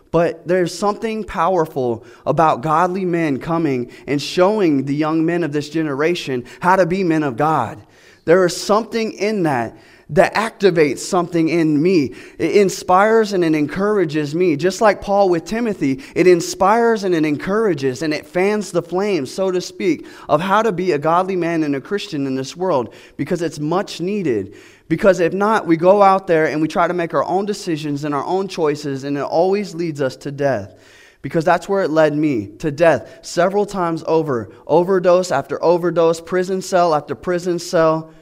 But 0.09 0.47
there's 0.47 0.73
something 0.73 1.25
powerful 1.25 2.05
about 2.25 2.61
godly 2.61 3.03
men 3.03 3.41
coming 3.41 3.91
and 4.07 4.21
showing 4.21 4.85
the 4.85 4.95
young 4.95 5.25
men 5.25 5.43
of 5.43 5.51
this 5.51 5.69
generation 5.69 6.45
how 6.61 6.77
to 6.77 6.85
be 6.85 7.03
men 7.03 7.23
of 7.23 7.35
God. 7.35 7.85
There 8.23 8.45
is 8.45 8.55
something 8.55 9.11
in 9.11 9.43
that 9.43 9.77
that 10.09 10.35
activates 10.35 10.99
something 10.99 11.49
in 11.49 11.81
me. 11.81 12.13
It 12.37 12.57
inspires 12.57 13.33
and 13.33 13.43
it 13.43 13.55
encourages 13.55 14.35
me. 14.35 14.55
Just 14.55 14.81
like 14.81 15.01
Paul 15.01 15.29
with 15.29 15.45
Timothy, 15.45 16.03
it 16.15 16.27
inspires 16.27 17.03
and 17.03 17.15
it 17.15 17.25
encourages 17.25 18.01
and 18.01 18.13
it 18.13 18.27
fans 18.27 18.71
the 18.71 18.83
flame, 18.83 19.25
so 19.25 19.49
to 19.51 19.59
speak, 19.59 20.05
of 20.29 20.41
how 20.41 20.61
to 20.61 20.71
be 20.71 20.91
a 20.91 20.99
godly 20.99 21.35
man 21.35 21.63
and 21.63 21.75
a 21.75 21.81
Christian 21.81 22.27
in 22.27 22.35
this 22.35 22.55
world 22.55 22.93
because 23.17 23.41
it's 23.41 23.59
much 23.59 23.99
needed. 23.99 24.55
Because 24.87 25.19
if 25.19 25.33
not, 25.33 25.65
we 25.65 25.77
go 25.77 26.03
out 26.03 26.27
there 26.27 26.45
and 26.45 26.61
we 26.61 26.67
try 26.67 26.87
to 26.87 26.93
make 26.93 27.15
our 27.15 27.23
own 27.23 27.45
decisions 27.45 28.03
and 28.03 28.13
our 28.13 28.25
own 28.25 28.47
choices, 28.47 29.03
and 29.03 29.17
it 29.17 29.23
always 29.23 29.73
leads 29.73 30.01
us 30.01 30.15
to 30.17 30.31
death 30.31 30.79
because 31.23 31.43
that's 31.43 31.67
where 31.67 31.81
it 31.81 31.89
led 31.89 32.15
me 32.15 32.49
to 32.59 32.69
death 32.69 33.25
several 33.25 33.65
times 33.65 34.03
over 34.05 34.51
overdose 34.67 35.31
after 35.31 35.61
overdose, 35.63 36.21
prison 36.21 36.61
cell 36.61 36.93
after 36.93 37.15
prison 37.15 37.57
cell. 37.57 38.13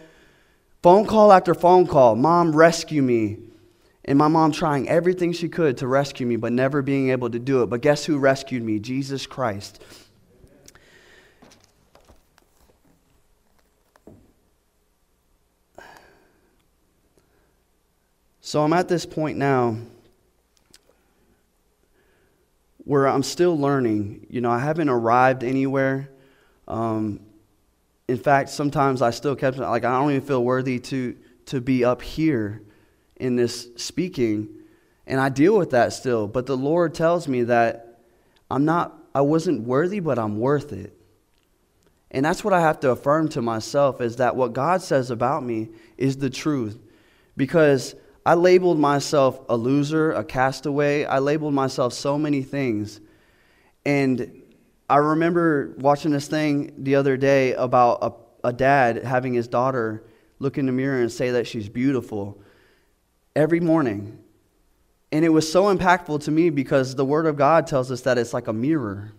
Phone 0.83 1.05
call 1.05 1.31
after 1.31 1.53
phone 1.53 1.87
call, 1.87 2.17
mom, 2.17 2.53
rescue 2.53 3.01
me. 3.01 3.37
And 4.03 4.17
my 4.17 4.27
mom 4.27 4.51
trying 4.51 4.89
everything 4.89 5.31
she 5.31 5.47
could 5.47 5.77
to 5.77 5.87
rescue 5.87 6.27
me, 6.27 6.35
but 6.35 6.51
never 6.51 6.81
being 6.81 7.09
able 7.09 7.29
to 7.29 7.39
do 7.39 7.63
it. 7.63 7.67
But 7.67 7.79
guess 7.81 8.03
who 8.03 8.17
rescued 8.17 8.61
me? 8.61 8.79
Jesus 8.79 9.25
Christ. 9.25 9.81
So 18.41 18.61
I'm 18.61 18.73
at 18.73 18.89
this 18.89 19.05
point 19.05 19.37
now 19.37 19.77
where 22.79 23.07
I'm 23.07 23.23
still 23.23 23.57
learning. 23.57 24.27
You 24.29 24.41
know, 24.41 24.51
I 24.51 24.59
haven't 24.59 24.89
arrived 24.89 25.45
anywhere. 25.45 26.09
Um, 26.67 27.21
in 28.07 28.17
fact, 28.17 28.49
sometimes 28.49 29.01
I 29.01 29.11
still 29.11 29.35
kept 29.35 29.57
like 29.57 29.85
I 29.85 29.99
don't 29.99 30.11
even 30.11 30.21
feel 30.21 30.43
worthy 30.43 30.79
to 30.79 31.15
to 31.45 31.61
be 31.61 31.85
up 31.85 32.01
here 32.01 32.61
in 33.15 33.35
this 33.35 33.67
speaking, 33.75 34.49
and 35.07 35.19
I 35.19 35.29
deal 35.29 35.57
with 35.57 35.71
that 35.71 35.93
still. 35.93 36.27
But 36.27 36.45
the 36.45 36.57
Lord 36.57 36.93
tells 36.93 37.27
me 37.27 37.43
that 37.43 38.01
I'm 38.51 38.65
not 38.65 38.97
I 39.15 39.21
wasn't 39.21 39.61
worthy, 39.61 39.99
but 39.99 40.19
I'm 40.19 40.39
worth 40.39 40.73
it. 40.73 40.97
And 42.11 42.23
that's 42.23 42.43
what 42.43 42.53
I 42.53 42.61
have 42.61 42.79
to 42.81 42.91
affirm 42.91 43.29
to 43.29 43.41
myself 43.41 43.99
is 43.99 44.17
that 44.17 44.35
what 44.35 44.53
God 44.53 44.81
says 44.81 45.09
about 45.09 45.43
me 45.43 45.69
is 45.97 46.17
the 46.17 46.29
truth. 46.29 46.79
Because 47.35 47.95
I 48.25 48.35
labeled 48.35 48.79
myself 48.79 49.39
a 49.49 49.57
loser, 49.57 50.11
a 50.11 50.23
castaway. 50.23 51.05
I 51.05 51.17
labeled 51.17 51.55
myself 51.55 51.93
so 51.93 52.17
many 52.19 52.43
things. 52.43 53.01
And 53.83 54.42
I 54.89 54.97
remember 54.97 55.73
watching 55.77 56.11
this 56.11 56.27
thing 56.27 56.73
the 56.77 56.95
other 56.95 57.17
day 57.17 57.53
about 57.53 57.99
a, 58.43 58.47
a 58.49 58.53
dad 58.53 59.03
having 59.03 59.33
his 59.33 59.47
daughter 59.47 60.03
look 60.39 60.57
in 60.57 60.65
the 60.65 60.71
mirror 60.71 61.01
and 61.01 61.11
say 61.11 61.31
that 61.31 61.47
she's 61.47 61.69
beautiful 61.69 62.41
every 63.35 63.59
morning. 63.59 64.19
And 65.11 65.23
it 65.23 65.29
was 65.29 65.49
so 65.49 65.75
impactful 65.75 66.23
to 66.23 66.31
me 66.31 66.49
because 66.49 66.95
the 66.95 67.05
Word 67.05 67.25
of 67.25 67.37
God 67.37 67.67
tells 67.67 67.91
us 67.91 68.01
that 68.01 68.17
it's 68.17 68.33
like 68.33 68.47
a 68.47 68.53
mirror. 68.53 69.13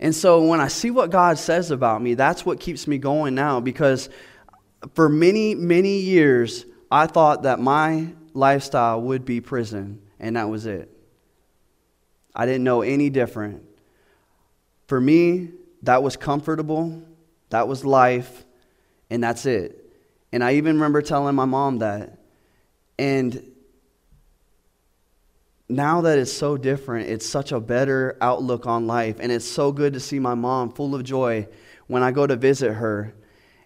And 0.00 0.14
so 0.14 0.44
when 0.44 0.60
I 0.60 0.68
see 0.68 0.90
what 0.90 1.10
God 1.10 1.38
says 1.38 1.70
about 1.70 2.02
me, 2.02 2.14
that's 2.14 2.44
what 2.44 2.58
keeps 2.58 2.86
me 2.86 2.98
going 2.98 3.34
now 3.34 3.60
because 3.60 4.08
for 4.94 5.08
many, 5.08 5.54
many 5.54 5.98
years, 5.98 6.64
I 6.90 7.06
thought 7.06 7.42
that 7.42 7.60
my 7.60 8.08
lifestyle 8.32 9.00
would 9.02 9.24
be 9.24 9.40
prison, 9.40 10.00
and 10.18 10.36
that 10.36 10.48
was 10.48 10.66
it. 10.66 10.90
I 12.34 12.46
didn't 12.46 12.64
know 12.64 12.82
any 12.82 13.10
different. 13.10 13.62
For 14.90 15.00
me, 15.00 15.50
that 15.84 16.02
was 16.02 16.16
comfortable, 16.16 17.00
that 17.50 17.68
was 17.68 17.84
life, 17.84 18.44
and 19.08 19.22
that's 19.22 19.46
it. 19.46 19.88
And 20.32 20.42
I 20.42 20.54
even 20.54 20.74
remember 20.74 21.00
telling 21.00 21.36
my 21.36 21.44
mom 21.44 21.78
that. 21.78 22.18
And 22.98 23.52
now 25.68 26.00
that 26.00 26.18
it's 26.18 26.32
so 26.32 26.56
different, 26.56 27.08
it's 27.08 27.24
such 27.24 27.52
a 27.52 27.60
better 27.60 28.16
outlook 28.20 28.66
on 28.66 28.88
life. 28.88 29.18
And 29.20 29.30
it's 29.30 29.44
so 29.44 29.70
good 29.70 29.92
to 29.92 30.00
see 30.00 30.18
my 30.18 30.34
mom 30.34 30.72
full 30.72 30.96
of 30.96 31.04
joy 31.04 31.46
when 31.86 32.02
I 32.02 32.10
go 32.10 32.26
to 32.26 32.34
visit 32.34 32.72
her. 32.72 33.14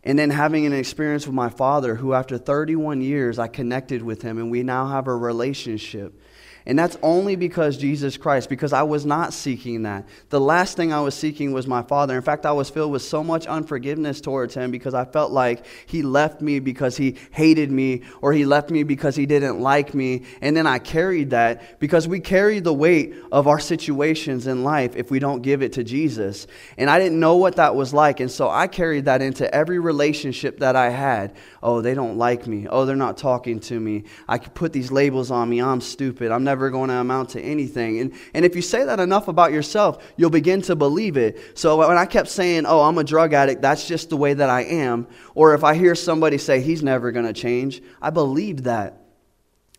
And 0.03 0.19
then 0.19 0.29
having 0.29 0.67
an 0.67 0.75
experience 0.75 1.27
with 1.27 1.35
my 1.35 1.49
father, 1.49 1.95
who 1.95 2.13
after 2.13 2.37
31 2.37 3.01
years 3.01 3.39
I 3.39 3.49
connected 3.49 4.03
with 4.03 4.21
him, 4.21 4.37
and 4.37 4.51
we 4.51 4.63
now 4.63 4.89
have 4.89 5.07
a 5.07 5.17
relationship. 5.17 6.21
And 6.67 6.79
that's 6.79 6.97
only 7.03 7.37
because 7.37 7.77
Jesus 7.77 8.17
Christ, 8.17 8.49
because 8.49 8.73
I 8.73 8.85
was 8.85 9.05
not 9.05 9.35
seeking 9.35 9.83
that. 9.83 10.09
The 10.31 10.41
last 10.41 10.79
thing 10.79 10.95
I 10.95 11.01
was 11.03 11.15
seeking 11.15 11.53
was 11.53 11.67
my 11.67 11.83
Father. 11.83 12.17
In 12.17 12.23
fact, 12.23 12.47
I 12.47 12.53
was 12.53 12.71
filled 12.71 12.91
with 12.91 13.03
so 13.03 13.23
much 13.23 13.47
unforgiveness 13.47 14.23
towards 14.23 14.55
Him 14.55 14.71
because 14.71 14.95
I 14.95 15.05
felt 15.05 15.31
like 15.31 15.67
He 15.85 16.01
left 16.01 16.41
me 16.41 16.61
because 16.61 16.97
He 16.97 17.17
hated 17.33 17.71
me 17.71 18.05
or 18.23 18.33
He 18.33 18.47
left 18.47 18.71
me 18.71 18.83
because 18.83 19.15
He 19.15 19.27
didn't 19.27 19.61
like 19.61 19.93
me. 19.93 20.25
And 20.41 20.57
then 20.57 20.67
I 20.67 20.79
carried 20.79 21.31
that 21.31 21.79
because 21.81 22.09
we 22.09 22.19
carry 22.19 22.61
the 22.61 22.73
weight 22.73 23.15
of 23.31 23.47
our 23.47 23.61
situations 23.61 24.47
in 24.47 24.65
life 24.65 24.97
if 24.97 25.11
we 25.11 25.19
don't 25.19 25.43
give 25.43 25.61
it 25.61 25.75
to 25.75 25.85
Jesus. 25.85 26.47
And 26.79 26.89
I 26.89 26.99
didn't 26.99 27.21
know 27.21 27.37
what 27.37 27.57
that 27.57 27.75
was 27.75 27.93
like. 27.93 28.21
And 28.21 28.31
so 28.31 28.49
I 28.49 28.69
carried 28.69 29.05
that 29.05 29.21
into 29.21 29.55
every 29.55 29.81
relationship 29.81 30.61
that 30.61 30.77
I 30.77 30.89
had. 30.89 31.37
Oh, 31.63 31.83
they 31.83 31.93
don't 31.93 32.17
like 32.17 32.47
me. 32.47 32.67
Oh, 32.71 32.87
they're 32.87 32.97
not 32.97 33.19
talking 33.19 33.61
to 33.61 33.79
me. 33.79 34.05
I 34.27 34.39
could 34.39 34.55
put 34.55 34.73
these 34.73 34.91
labels 34.91 35.31
on 35.31 35.51
me. 35.51 35.61
I'm 35.61 35.83
stupid. 35.83 36.33
I'm 36.33 36.43
never 36.43 36.54
going 36.71 36.89
to 36.89 36.97
amount 36.97 37.31
to 37.31 37.41
anything. 37.41 38.01
And, 38.01 38.15
and 38.35 38.45
if 38.45 38.57
you 38.57 38.63
say 38.63 38.85
that 38.85 39.01
enough 39.01 39.29
about 39.29 39.53
yourself, 39.53 40.03
you'll 40.17 40.31
begin 40.31 40.63
to 40.63 40.77
believe 40.77 41.17
it. 41.17 41.59
So 41.59 41.87
when 41.87 41.97
I 41.97 42.07
kept 42.07 42.29
saying, 42.29 42.65
oh, 42.67 42.83
I'm 42.83 42.99
a 42.99 43.05
drug 43.05 43.33
addict, 43.33 43.63
that's 43.63 43.87
just 43.87 44.11
the 44.11 44.17
way 44.17 44.35
that 44.35 44.51
I 44.51 44.63
am, 44.63 45.07
or 45.35 45.55
if 45.55 45.65
I 45.65 45.75
hear 45.75 45.95
somebody 45.95 46.39
say, 46.39 46.61
he's 46.61 46.83
never 46.83 47.13
going 47.13 47.27
to 47.27 47.33
change, 47.33 47.83
I 48.01 48.11
believed 48.11 48.65
that. 48.65 49.01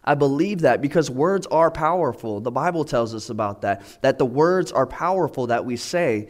I 0.04 0.14
believe 0.14 0.62
that 0.62 0.82
because 0.82 1.10
words 1.10 1.48
are 1.48 1.72
powerful. 1.72 2.40
The 2.40 2.52
Bible 2.52 2.86
tells 2.86 3.16
us 3.16 3.30
about 3.30 3.62
that, 3.62 3.82
that 4.02 4.20
the 4.20 4.26
words 4.26 4.72
are 4.72 4.86
powerful 4.86 5.48
that 5.48 5.66
we 5.66 5.78
say. 5.78 6.30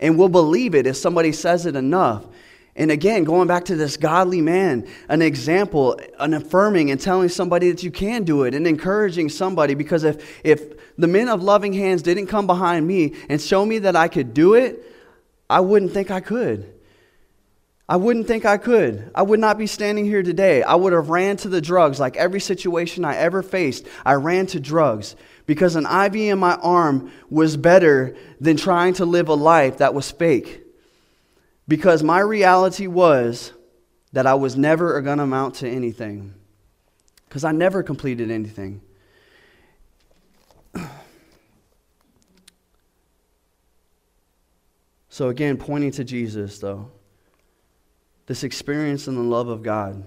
And 0.00 0.18
we'll 0.18 0.30
believe 0.30 0.74
it 0.74 0.86
if 0.86 0.96
somebody 0.96 1.32
says 1.32 1.66
it 1.66 1.76
enough. 1.76 2.26
And 2.76 2.90
again, 2.90 3.24
going 3.24 3.48
back 3.48 3.64
to 3.66 3.76
this 3.76 3.96
godly 3.96 4.40
man, 4.40 4.86
an 5.08 5.22
example, 5.22 6.00
an 6.18 6.34
affirming 6.34 6.90
and 6.90 7.00
telling 7.00 7.28
somebody 7.28 7.70
that 7.70 7.82
you 7.82 7.90
can 7.90 8.22
do 8.24 8.44
it 8.44 8.54
and 8.54 8.66
encouraging 8.66 9.28
somebody. 9.28 9.74
Because 9.74 10.04
if, 10.04 10.40
if 10.44 10.96
the 10.96 11.08
men 11.08 11.28
of 11.28 11.42
loving 11.42 11.72
hands 11.72 12.02
didn't 12.02 12.28
come 12.28 12.46
behind 12.46 12.86
me 12.86 13.16
and 13.28 13.40
show 13.40 13.66
me 13.66 13.80
that 13.80 13.96
I 13.96 14.08
could 14.08 14.34
do 14.34 14.54
it, 14.54 14.84
I 15.48 15.60
wouldn't 15.60 15.92
think 15.92 16.10
I 16.10 16.20
could. 16.20 16.72
I 17.88 17.96
wouldn't 17.96 18.28
think 18.28 18.44
I 18.44 18.56
could. 18.56 19.10
I 19.16 19.22
would 19.22 19.40
not 19.40 19.58
be 19.58 19.66
standing 19.66 20.04
here 20.04 20.22
today. 20.22 20.62
I 20.62 20.76
would 20.76 20.92
have 20.92 21.10
ran 21.10 21.36
to 21.38 21.48
the 21.48 21.60
drugs 21.60 21.98
like 21.98 22.16
every 22.16 22.38
situation 22.38 23.04
I 23.04 23.16
ever 23.16 23.42
faced. 23.42 23.84
I 24.06 24.12
ran 24.12 24.46
to 24.46 24.60
drugs 24.60 25.16
because 25.44 25.74
an 25.74 25.86
IV 25.86 26.14
in 26.14 26.38
my 26.38 26.54
arm 26.54 27.10
was 27.30 27.56
better 27.56 28.16
than 28.40 28.56
trying 28.56 28.94
to 28.94 29.04
live 29.04 29.28
a 29.28 29.34
life 29.34 29.78
that 29.78 29.92
was 29.92 30.08
fake. 30.08 30.62
Because 31.70 32.02
my 32.02 32.18
reality 32.18 32.88
was 32.88 33.52
that 34.12 34.26
I 34.26 34.34
was 34.34 34.56
never 34.56 35.00
going 35.02 35.18
to 35.18 35.22
amount 35.22 35.54
to 35.56 35.68
anything. 35.68 36.34
Because 37.28 37.44
I 37.44 37.52
never 37.52 37.84
completed 37.84 38.28
anything. 38.28 38.82
So, 45.12 45.28
again, 45.28 45.56
pointing 45.56 45.90
to 45.92 46.04
Jesus, 46.04 46.60
though, 46.60 46.92
this 48.26 48.44
experience 48.44 49.08
in 49.08 49.16
the 49.16 49.22
love 49.22 49.48
of 49.48 49.62
God. 49.62 50.04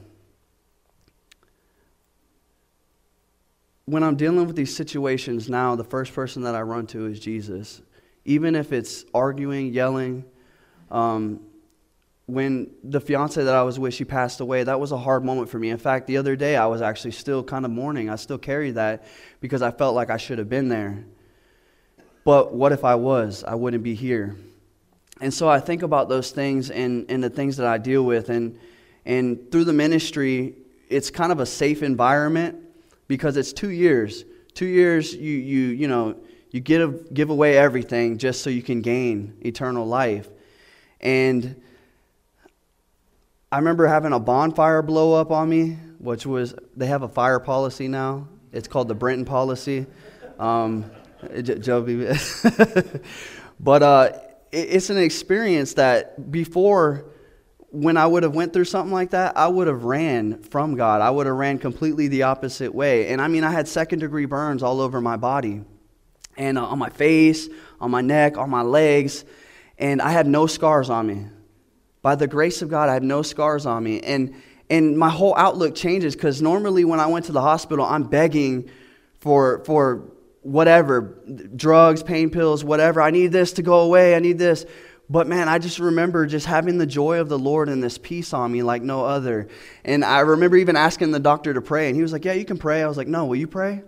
When 3.85 4.01
I'm 4.01 4.15
dealing 4.15 4.47
with 4.47 4.55
these 4.55 4.73
situations 4.73 5.49
now, 5.49 5.75
the 5.75 5.83
first 5.83 6.13
person 6.13 6.43
that 6.43 6.55
I 6.55 6.61
run 6.61 6.87
to 6.87 7.05
is 7.05 7.19
Jesus. 7.19 7.81
Even 8.23 8.55
if 8.55 8.71
it's 8.71 9.03
arguing, 9.13 9.73
yelling, 9.73 10.23
um, 10.89 11.41
when 12.25 12.71
the 12.83 13.01
fiance 13.01 13.43
that 13.43 13.53
I 13.53 13.63
was 13.63 13.77
with, 13.77 13.93
she 13.93 14.05
passed 14.05 14.39
away, 14.39 14.63
that 14.63 14.79
was 14.79 14.91
a 14.91 14.97
hard 14.97 15.25
moment 15.25 15.49
for 15.49 15.59
me. 15.59 15.69
In 15.69 15.77
fact, 15.77 16.07
the 16.07 16.17
other 16.17 16.35
day 16.35 16.55
I 16.55 16.67
was 16.67 16.81
actually 16.81 17.11
still 17.11 17.43
kind 17.43 17.65
of 17.65 17.71
mourning. 17.71 18.09
I 18.09 18.15
still 18.15 18.37
carry 18.37 18.71
that 18.71 19.05
because 19.41 19.61
I 19.61 19.71
felt 19.71 19.93
like 19.93 20.09
I 20.09 20.17
should 20.17 20.37
have 20.37 20.49
been 20.49 20.69
there. 20.69 21.03
But 22.23 22.53
what 22.53 22.71
if 22.71 22.85
I 22.85 22.95
was? 22.95 23.43
I 23.43 23.55
wouldn't 23.55 23.83
be 23.83 23.95
here. 23.95 24.37
And 25.19 25.33
so 25.33 25.49
I 25.49 25.59
think 25.59 25.83
about 25.83 26.07
those 26.07 26.31
things 26.31 26.71
and, 26.71 27.05
and 27.09 27.21
the 27.21 27.29
things 27.29 27.57
that 27.57 27.67
I 27.67 27.77
deal 27.77 28.03
with. 28.03 28.29
And, 28.29 28.57
and 29.05 29.51
through 29.51 29.65
the 29.65 29.73
ministry, 29.73 30.55
it's 30.89 31.09
kind 31.09 31.31
of 31.31 31.39
a 31.39 31.45
safe 31.45 31.83
environment 31.83 32.57
because 33.07 33.35
it's 33.35 33.51
two 33.51 33.69
years. 33.69 34.23
Two 34.53 34.65
years, 34.65 35.13
you, 35.13 35.33
you, 35.33 35.61
you 35.69 35.87
know, 35.87 36.15
you 36.51 36.61
give, 36.61 37.13
give 37.13 37.29
away 37.29 37.57
everything 37.57 38.17
just 38.17 38.41
so 38.41 38.49
you 38.49 38.61
can 38.61 38.81
gain 38.81 39.37
eternal 39.41 39.85
life. 39.85 40.29
And 41.01 41.61
I 43.53 43.57
remember 43.57 43.85
having 43.85 44.13
a 44.13 44.19
bonfire 44.19 44.81
blow 44.81 45.13
up 45.13 45.29
on 45.29 45.47
me, 45.47 45.77
which 45.99 46.25
was, 46.25 46.55
they 46.75 46.87
have 46.87 47.03
a 47.03 47.07
fire 47.07 47.39
policy 47.39 47.87
now. 47.87 48.27
It's 48.51 48.67
called 48.67 48.87
the 48.87 48.95
Brenton 48.95 49.25
policy. 49.25 49.85
Um, 50.39 50.89
but 53.59 53.83
uh, 53.83 54.09
it's 54.51 54.89
an 54.89 54.97
experience 54.97 55.75
that 55.75 56.31
before, 56.31 57.05
when 57.69 57.95
I 57.95 58.07
would 58.07 58.23
have 58.23 58.33
went 58.33 58.53
through 58.53 58.65
something 58.65 58.91
like 58.91 59.11
that, 59.11 59.37
I 59.37 59.47
would 59.47 59.67
have 59.67 59.83
ran 59.83 60.41
from 60.41 60.73
God. 60.73 61.01
I 61.01 61.11
would 61.11 61.27
have 61.27 61.35
ran 61.35 61.59
completely 61.59 62.07
the 62.07 62.23
opposite 62.23 62.73
way. 62.73 63.09
And 63.09 63.21
I 63.21 63.27
mean, 63.27 63.43
I 63.43 63.51
had 63.51 63.67
second 63.67 63.99
degree 63.99 64.25
burns 64.25 64.63
all 64.63 64.81
over 64.81 64.99
my 64.99 65.15
body 65.15 65.61
and 66.37 66.57
uh, 66.57 66.65
on 66.65 66.79
my 66.79 66.89
face, 66.89 67.49
on 67.79 67.91
my 67.91 68.01
neck, 68.01 68.35
on 68.35 68.49
my 68.49 68.63
legs. 68.63 69.25
And 69.77 70.01
I 70.01 70.09
had 70.09 70.25
no 70.25 70.47
scars 70.47 70.89
on 70.89 71.05
me. 71.05 71.27
By 72.03 72.15
the 72.15 72.27
grace 72.27 72.61
of 72.61 72.69
God, 72.69 72.89
I 72.89 72.93
have 72.93 73.01
no 73.01 73.23
scars 73.23 73.65
on 73.65 73.83
me. 73.83 74.01
And, 74.01 74.35
and 74.69 74.97
my 74.97 75.09
whole 75.09 75.33
outlook 75.35 75.73
changes 75.73 76.15
because 76.15 76.41
normally 76.41 76.85
when 76.85 76.99
I 76.99 77.07
went 77.07 77.25
to 77.25 77.31
the 77.31 77.41
hospital, 77.41 77.85
I'm 77.85 78.03
begging 78.03 78.69
for, 79.21 79.63
for 79.63 80.11
whatever 80.41 81.17
drugs, 81.55 82.03
pain 82.03 82.29
pills, 82.29 82.61
whatever. 82.61 83.01
I 83.01 83.09
need 83.09 83.31
this 83.31 83.53
to 83.53 83.61
go 83.61 83.79
away. 83.79 84.15
I 84.15 84.19
need 84.19 84.37
this. 84.37 84.65
But 85.09 85.27
man, 85.27 85.47
I 85.47 85.59
just 85.59 85.79
remember 85.79 86.25
just 86.25 86.45
having 86.45 86.77
the 86.77 86.85
joy 86.85 87.21
of 87.21 87.29
the 87.29 87.39
Lord 87.39 87.69
and 87.69 87.81
this 87.81 87.97
peace 87.97 88.33
on 88.33 88.51
me 88.51 88.63
like 88.63 88.81
no 88.81 89.05
other. 89.05 89.47
And 89.85 90.03
I 90.03 90.19
remember 90.19 90.57
even 90.57 90.75
asking 90.75 91.11
the 91.11 91.19
doctor 91.19 91.53
to 91.53 91.61
pray, 91.61 91.87
and 91.87 91.95
he 91.95 92.01
was 92.01 92.11
like, 92.11 92.25
Yeah, 92.25 92.33
you 92.33 92.45
can 92.45 92.57
pray. 92.57 92.83
I 92.83 92.87
was 92.87 92.97
like, 92.97 93.07
No, 93.07 93.25
will 93.25 93.35
you 93.35 93.47
pray? 93.47 93.81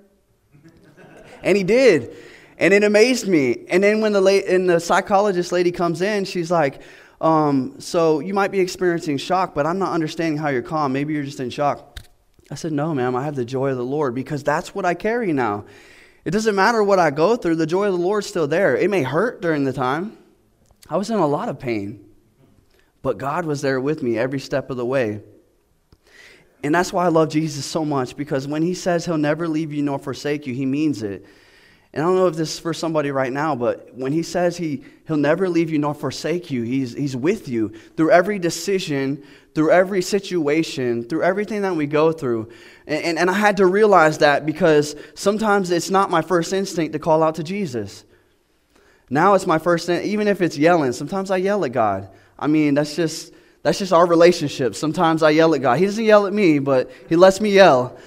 and 1.43 1.58
he 1.58 1.63
did. 1.63 2.15
And 2.58 2.73
it 2.73 2.84
amazed 2.84 3.28
me. 3.28 3.65
And 3.69 3.84
then 3.84 3.99
when 3.99 4.13
the, 4.13 4.21
la- 4.21 4.32
and 4.32 4.69
the 4.69 4.80
psychologist 4.80 5.51
lady 5.51 5.71
comes 5.71 6.01
in, 6.01 6.23
she's 6.23 6.49
like, 6.49 6.82
um, 7.25 7.79
so 7.79 8.19
you 8.19 8.35
might 8.35 8.51
be 8.51 8.59
experiencing 8.59 9.17
shock, 9.17 9.55
but 9.55 9.65
I'm 9.65 9.79
not 9.79 9.93
understanding 9.93 10.38
how 10.38 10.49
you're 10.49 10.61
calm. 10.61 10.93
Maybe 10.93 11.15
you're 11.15 11.23
just 11.23 11.39
in 11.39 11.49
shock. 11.49 12.01
I 12.51 12.55
said, 12.55 12.71
No, 12.71 12.93
ma'am, 12.93 13.15
I 13.15 13.23
have 13.23 13.35
the 13.35 13.43
joy 13.43 13.71
of 13.71 13.77
the 13.77 13.83
Lord 13.83 14.13
because 14.13 14.43
that's 14.43 14.75
what 14.75 14.85
I 14.85 14.93
carry 14.93 15.33
now. 15.33 15.65
It 16.23 16.29
doesn't 16.29 16.53
matter 16.53 16.83
what 16.83 16.99
I 16.99 17.09
go 17.09 17.35
through, 17.35 17.55
the 17.55 17.65
joy 17.65 17.88
of 17.88 17.93
the 17.93 17.99
Lord's 17.99 18.27
still 18.27 18.47
there. 18.47 18.77
It 18.77 18.91
may 18.91 19.01
hurt 19.01 19.41
during 19.41 19.63
the 19.63 19.73
time. 19.73 20.15
I 20.88 20.97
was 20.97 21.09
in 21.09 21.17
a 21.17 21.25
lot 21.25 21.49
of 21.49 21.57
pain, 21.59 22.07
but 23.01 23.17
God 23.17 23.45
was 23.45 23.59
there 23.63 23.81
with 23.81 24.03
me 24.03 24.19
every 24.19 24.39
step 24.39 24.69
of 24.69 24.77
the 24.77 24.85
way. 24.85 25.21
And 26.61 26.75
that's 26.75 26.93
why 26.93 27.05
I 27.05 27.07
love 27.07 27.29
Jesus 27.29 27.65
so 27.65 27.83
much 27.83 28.15
because 28.15 28.47
when 28.47 28.61
he 28.61 28.75
says 28.75 29.03
he'll 29.03 29.17
never 29.17 29.47
leave 29.47 29.73
you 29.73 29.81
nor 29.81 29.97
forsake 29.97 30.45
you, 30.45 30.53
he 30.53 30.67
means 30.67 31.01
it. 31.01 31.25
And 31.95 32.03
I 32.03 32.08
don't 32.08 32.17
know 32.17 32.27
if 32.27 32.36
this 32.36 32.55
is 32.55 32.60
for 32.60 32.73
somebody 32.73 33.10
right 33.10 33.31
now, 33.31 33.55
but 33.55 33.95
when 33.95 34.12
he 34.12 34.21
says 34.21 34.58
he, 34.58 34.84
he'll 35.08 35.15
never 35.15 35.47
leave 35.47 35.69
you 35.69 35.79
nor 35.79 35.93
forsake 35.93 36.51
you, 36.51 36.63
he's, 36.63 36.93
he's 36.93 37.15
with 37.15 37.47
you 37.47 37.69
through 37.95 38.12
every 38.12 38.38
decision, 38.38 39.23
through 39.53 39.71
every 39.71 40.01
situation, 40.01 41.08
through 41.08 41.23
everything 41.23 41.62
that 41.62 41.73
we 41.73 41.86
go 41.86 42.12
through. 42.12 42.49
And, 42.86 43.01
and, 43.05 43.19
and 43.19 43.29
I 43.29 43.34
had 43.34 43.58
to 43.58 43.65
realize 43.65 44.17
that 44.17 44.45
because 44.45 44.97
sometimes 45.13 45.71
it's 45.71 45.89
not 45.89 46.12
my 46.12 46.21
first 46.21 46.51
instinct 46.51 46.91
to 46.93 46.99
call 46.99 47.23
out 47.23 47.36
to 47.36 47.43
Jesus. 47.43 48.03
Now 49.10 49.34
it's 49.36 49.47
my 49.47 49.58
first, 49.58 49.89
even 49.89 50.27
if 50.27 50.41
it's 50.41 50.58
yelling, 50.58 50.91
sometimes 50.91 51.31
I 51.31 51.38
yell 51.38 51.63
at 51.63 51.71
God. 51.71 52.10
I 52.38 52.47
mean, 52.47 52.73
that's 52.73 52.97
just, 52.97 53.34
that's 53.63 53.79
just 53.79 53.93
our 53.93 54.05
relationship. 54.05 54.75
Sometimes 54.75 55.23
I 55.23 55.29
yell 55.29 55.55
at 55.55 55.62
God. 55.62 55.79
He 55.79 55.86
doesn't 55.86 56.03
yell 56.03 56.27
at 56.27 56.34
me, 56.34 56.60
but 56.60 56.91
he 57.08 57.15
lets 57.15 57.39
me 57.39 57.51
yell. 57.51 57.97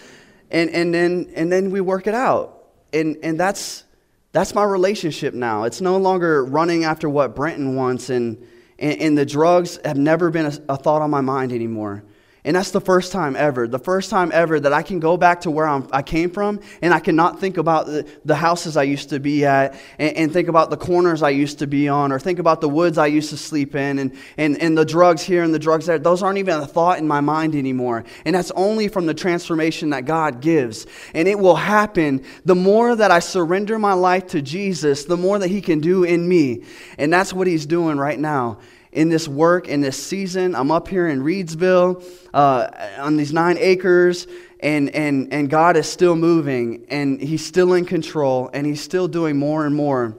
And, 0.50 0.68
and, 0.70 0.92
then, 0.92 1.32
and 1.34 1.50
then 1.50 1.70
we 1.70 1.80
work 1.80 2.06
it 2.06 2.14
out 2.14 2.57
and, 2.92 3.16
and 3.22 3.38
that's, 3.38 3.84
that's 4.32 4.54
my 4.54 4.64
relationship 4.64 5.34
now. 5.34 5.64
It's 5.64 5.80
no 5.80 5.96
longer 5.96 6.44
running 6.44 6.84
after 6.84 7.08
what 7.08 7.34
Brenton 7.34 7.76
wants, 7.76 8.10
and, 8.10 8.46
and, 8.78 9.00
and 9.00 9.18
the 9.18 9.26
drugs 9.26 9.78
have 9.84 9.96
never 9.96 10.30
been 10.30 10.46
a, 10.46 10.52
a 10.68 10.76
thought 10.76 11.02
on 11.02 11.10
my 11.10 11.20
mind 11.20 11.52
anymore. 11.52 12.04
And 12.44 12.54
that's 12.54 12.70
the 12.70 12.80
first 12.80 13.10
time 13.10 13.34
ever. 13.34 13.66
The 13.66 13.80
first 13.80 14.10
time 14.10 14.30
ever 14.32 14.60
that 14.60 14.72
I 14.72 14.82
can 14.82 15.00
go 15.00 15.16
back 15.16 15.40
to 15.42 15.50
where 15.50 15.66
I'm, 15.66 15.88
i 15.92 16.02
came 16.02 16.30
from 16.30 16.60
and 16.80 16.94
I 16.94 17.00
cannot 17.00 17.40
think 17.40 17.56
about 17.56 17.86
the, 17.86 18.08
the 18.24 18.36
houses 18.36 18.76
I 18.76 18.84
used 18.84 19.10
to 19.10 19.18
be 19.18 19.44
at 19.44 19.78
and, 19.98 20.16
and, 20.16 20.32
think 20.32 20.48
about 20.48 20.70
the 20.70 20.76
corners 20.76 21.22
I 21.22 21.30
used 21.30 21.58
to 21.58 21.66
be 21.66 21.88
on 21.88 22.12
or 22.12 22.18
think 22.18 22.38
about 22.38 22.60
the 22.60 22.68
woods 22.68 22.96
I 22.96 23.06
used 23.06 23.30
to 23.30 23.36
sleep 23.36 23.74
in 23.74 23.98
and, 23.98 24.16
and, 24.36 24.60
and 24.62 24.78
the 24.78 24.84
drugs 24.84 25.22
here 25.22 25.42
and 25.42 25.52
the 25.52 25.58
drugs 25.58 25.86
there. 25.86 25.98
Those 25.98 26.22
aren't 26.22 26.38
even 26.38 26.60
a 26.60 26.66
thought 26.66 26.98
in 26.98 27.08
my 27.08 27.20
mind 27.20 27.54
anymore. 27.54 28.04
And 28.24 28.36
that's 28.36 28.52
only 28.52 28.86
from 28.88 29.06
the 29.06 29.14
transformation 29.14 29.90
that 29.90 30.04
God 30.04 30.40
gives. 30.40 30.86
And 31.14 31.26
it 31.26 31.38
will 31.38 31.56
happen 31.56 32.24
the 32.44 32.54
more 32.54 32.94
that 32.94 33.10
I 33.10 33.18
surrender 33.18 33.78
my 33.78 33.94
life 33.94 34.28
to 34.28 34.42
Jesus, 34.42 35.06
the 35.06 35.16
more 35.16 35.38
that 35.38 35.48
He 35.48 35.60
can 35.60 35.80
do 35.80 36.04
in 36.04 36.28
me. 36.28 36.64
And 36.98 37.12
that's 37.12 37.32
what 37.32 37.46
He's 37.46 37.66
doing 37.66 37.98
right 37.98 38.18
now. 38.18 38.58
In 38.92 39.08
this 39.08 39.28
work, 39.28 39.68
in 39.68 39.80
this 39.80 40.02
season. 40.02 40.54
I'm 40.54 40.70
up 40.70 40.88
here 40.88 41.08
in 41.08 41.22
Reidsville 41.22 42.02
uh, 42.32 42.68
on 42.98 43.16
these 43.16 43.32
nine 43.32 43.58
acres, 43.58 44.26
and, 44.60 44.90
and, 44.90 45.32
and 45.32 45.50
God 45.50 45.76
is 45.76 45.86
still 45.86 46.16
moving, 46.16 46.86
and 46.88 47.20
He's 47.20 47.44
still 47.44 47.74
in 47.74 47.84
control, 47.84 48.50
and 48.52 48.66
He's 48.66 48.80
still 48.80 49.08
doing 49.08 49.38
more 49.38 49.66
and 49.66 49.74
more 49.74 50.16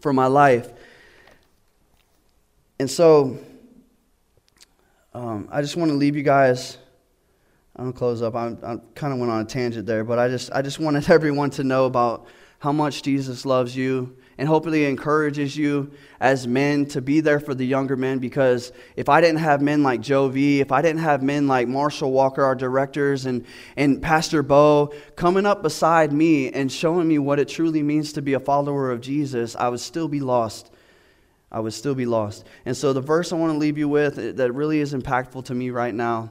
for 0.00 0.12
my 0.12 0.26
life. 0.26 0.70
And 2.78 2.90
so, 2.90 3.38
um, 5.14 5.48
I 5.52 5.60
just 5.62 5.76
want 5.76 5.90
to 5.90 5.96
leave 5.96 6.16
you 6.16 6.22
guys. 6.22 6.78
I'm 7.76 7.84
gonna 7.84 7.92
close 7.92 8.22
up. 8.22 8.34
I, 8.34 8.48
I 8.48 8.76
kind 8.94 9.12
of 9.12 9.18
went 9.18 9.30
on 9.30 9.40
a 9.40 9.44
tangent 9.44 9.86
there, 9.86 10.04
but 10.04 10.18
I 10.18 10.28
just 10.28 10.50
I 10.52 10.62
just 10.62 10.78
wanted 10.78 11.08
everyone 11.10 11.50
to 11.50 11.64
know 11.64 11.86
about 11.86 12.26
how 12.62 12.70
much 12.70 13.02
Jesus 13.02 13.44
loves 13.44 13.76
you 13.76 14.16
and 14.38 14.46
hopefully 14.46 14.84
encourages 14.84 15.56
you 15.56 15.90
as 16.20 16.46
men 16.46 16.86
to 16.86 17.02
be 17.02 17.18
there 17.18 17.40
for 17.40 17.56
the 17.56 17.66
younger 17.66 17.96
men 17.96 18.20
because 18.20 18.70
if 18.94 19.08
I 19.08 19.20
didn't 19.20 19.40
have 19.40 19.60
men 19.60 19.82
like 19.82 20.00
Joe 20.00 20.28
V, 20.28 20.60
if 20.60 20.70
I 20.70 20.80
didn't 20.80 21.00
have 21.00 21.24
men 21.24 21.48
like 21.48 21.66
Marshall 21.66 22.12
Walker, 22.12 22.44
our 22.44 22.54
directors, 22.54 23.26
and, 23.26 23.44
and 23.76 24.00
Pastor 24.00 24.44
Bo 24.44 24.94
coming 25.16 25.44
up 25.44 25.64
beside 25.64 26.12
me 26.12 26.52
and 26.52 26.70
showing 26.70 27.08
me 27.08 27.18
what 27.18 27.40
it 27.40 27.48
truly 27.48 27.82
means 27.82 28.12
to 28.12 28.22
be 28.22 28.34
a 28.34 28.40
follower 28.40 28.92
of 28.92 29.00
Jesus, 29.00 29.56
I 29.56 29.68
would 29.68 29.80
still 29.80 30.06
be 30.06 30.20
lost. 30.20 30.70
I 31.50 31.58
would 31.58 31.74
still 31.74 31.96
be 31.96 32.06
lost. 32.06 32.46
And 32.64 32.76
so 32.76 32.92
the 32.92 33.00
verse 33.00 33.32
I 33.32 33.36
want 33.36 33.52
to 33.54 33.58
leave 33.58 33.76
you 33.76 33.88
with 33.88 34.36
that 34.36 34.52
really 34.52 34.78
is 34.78 34.94
impactful 34.94 35.46
to 35.46 35.54
me 35.54 35.70
right 35.70 35.92
now 35.94 36.30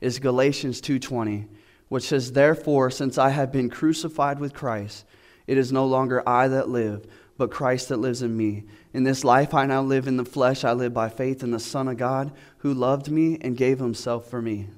is 0.00 0.20
Galatians 0.20 0.80
2:20, 0.80 1.48
which 1.90 2.04
says, 2.04 2.32
"Therefore, 2.32 2.90
since 2.90 3.18
I 3.18 3.28
have 3.28 3.52
been 3.52 3.68
crucified 3.68 4.40
with 4.40 4.54
Christ, 4.54 5.04
it 5.46 5.58
is 5.58 5.72
no 5.72 5.86
longer 5.86 6.26
I 6.28 6.48
that 6.48 6.68
live, 6.68 7.06
but 7.38 7.50
Christ 7.50 7.88
that 7.88 7.98
lives 7.98 8.22
in 8.22 8.36
me. 8.36 8.64
In 8.92 9.04
this 9.04 9.24
life 9.24 9.54
I 9.54 9.66
now 9.66 9.82
live 9.82 10.06
in 10.06 10.16
the 10.16 10.24
flesh, 10.24 10.64
I 10.64 10.72
live 10.72 10.94
by 10.94 11.08
faith 11.08 11.42
in 11.42 11.50
the 11.50 11.60
Son 11.60 11.88
of 11.88 11.96
God 11.96 12.32
who 12.58 12.74
loved 12.74 13.10
me 13.10 13.38
and 13.40 13.56
gave 13.56 13.78
himself 13.78 14.28
for 14.28 14.40
me. 14.40 14.68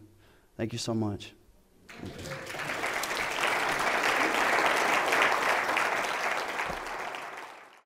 Thank 0.57 0.72
you 0.72 0.78
so 0.78 0.94
much. 0.94 1.33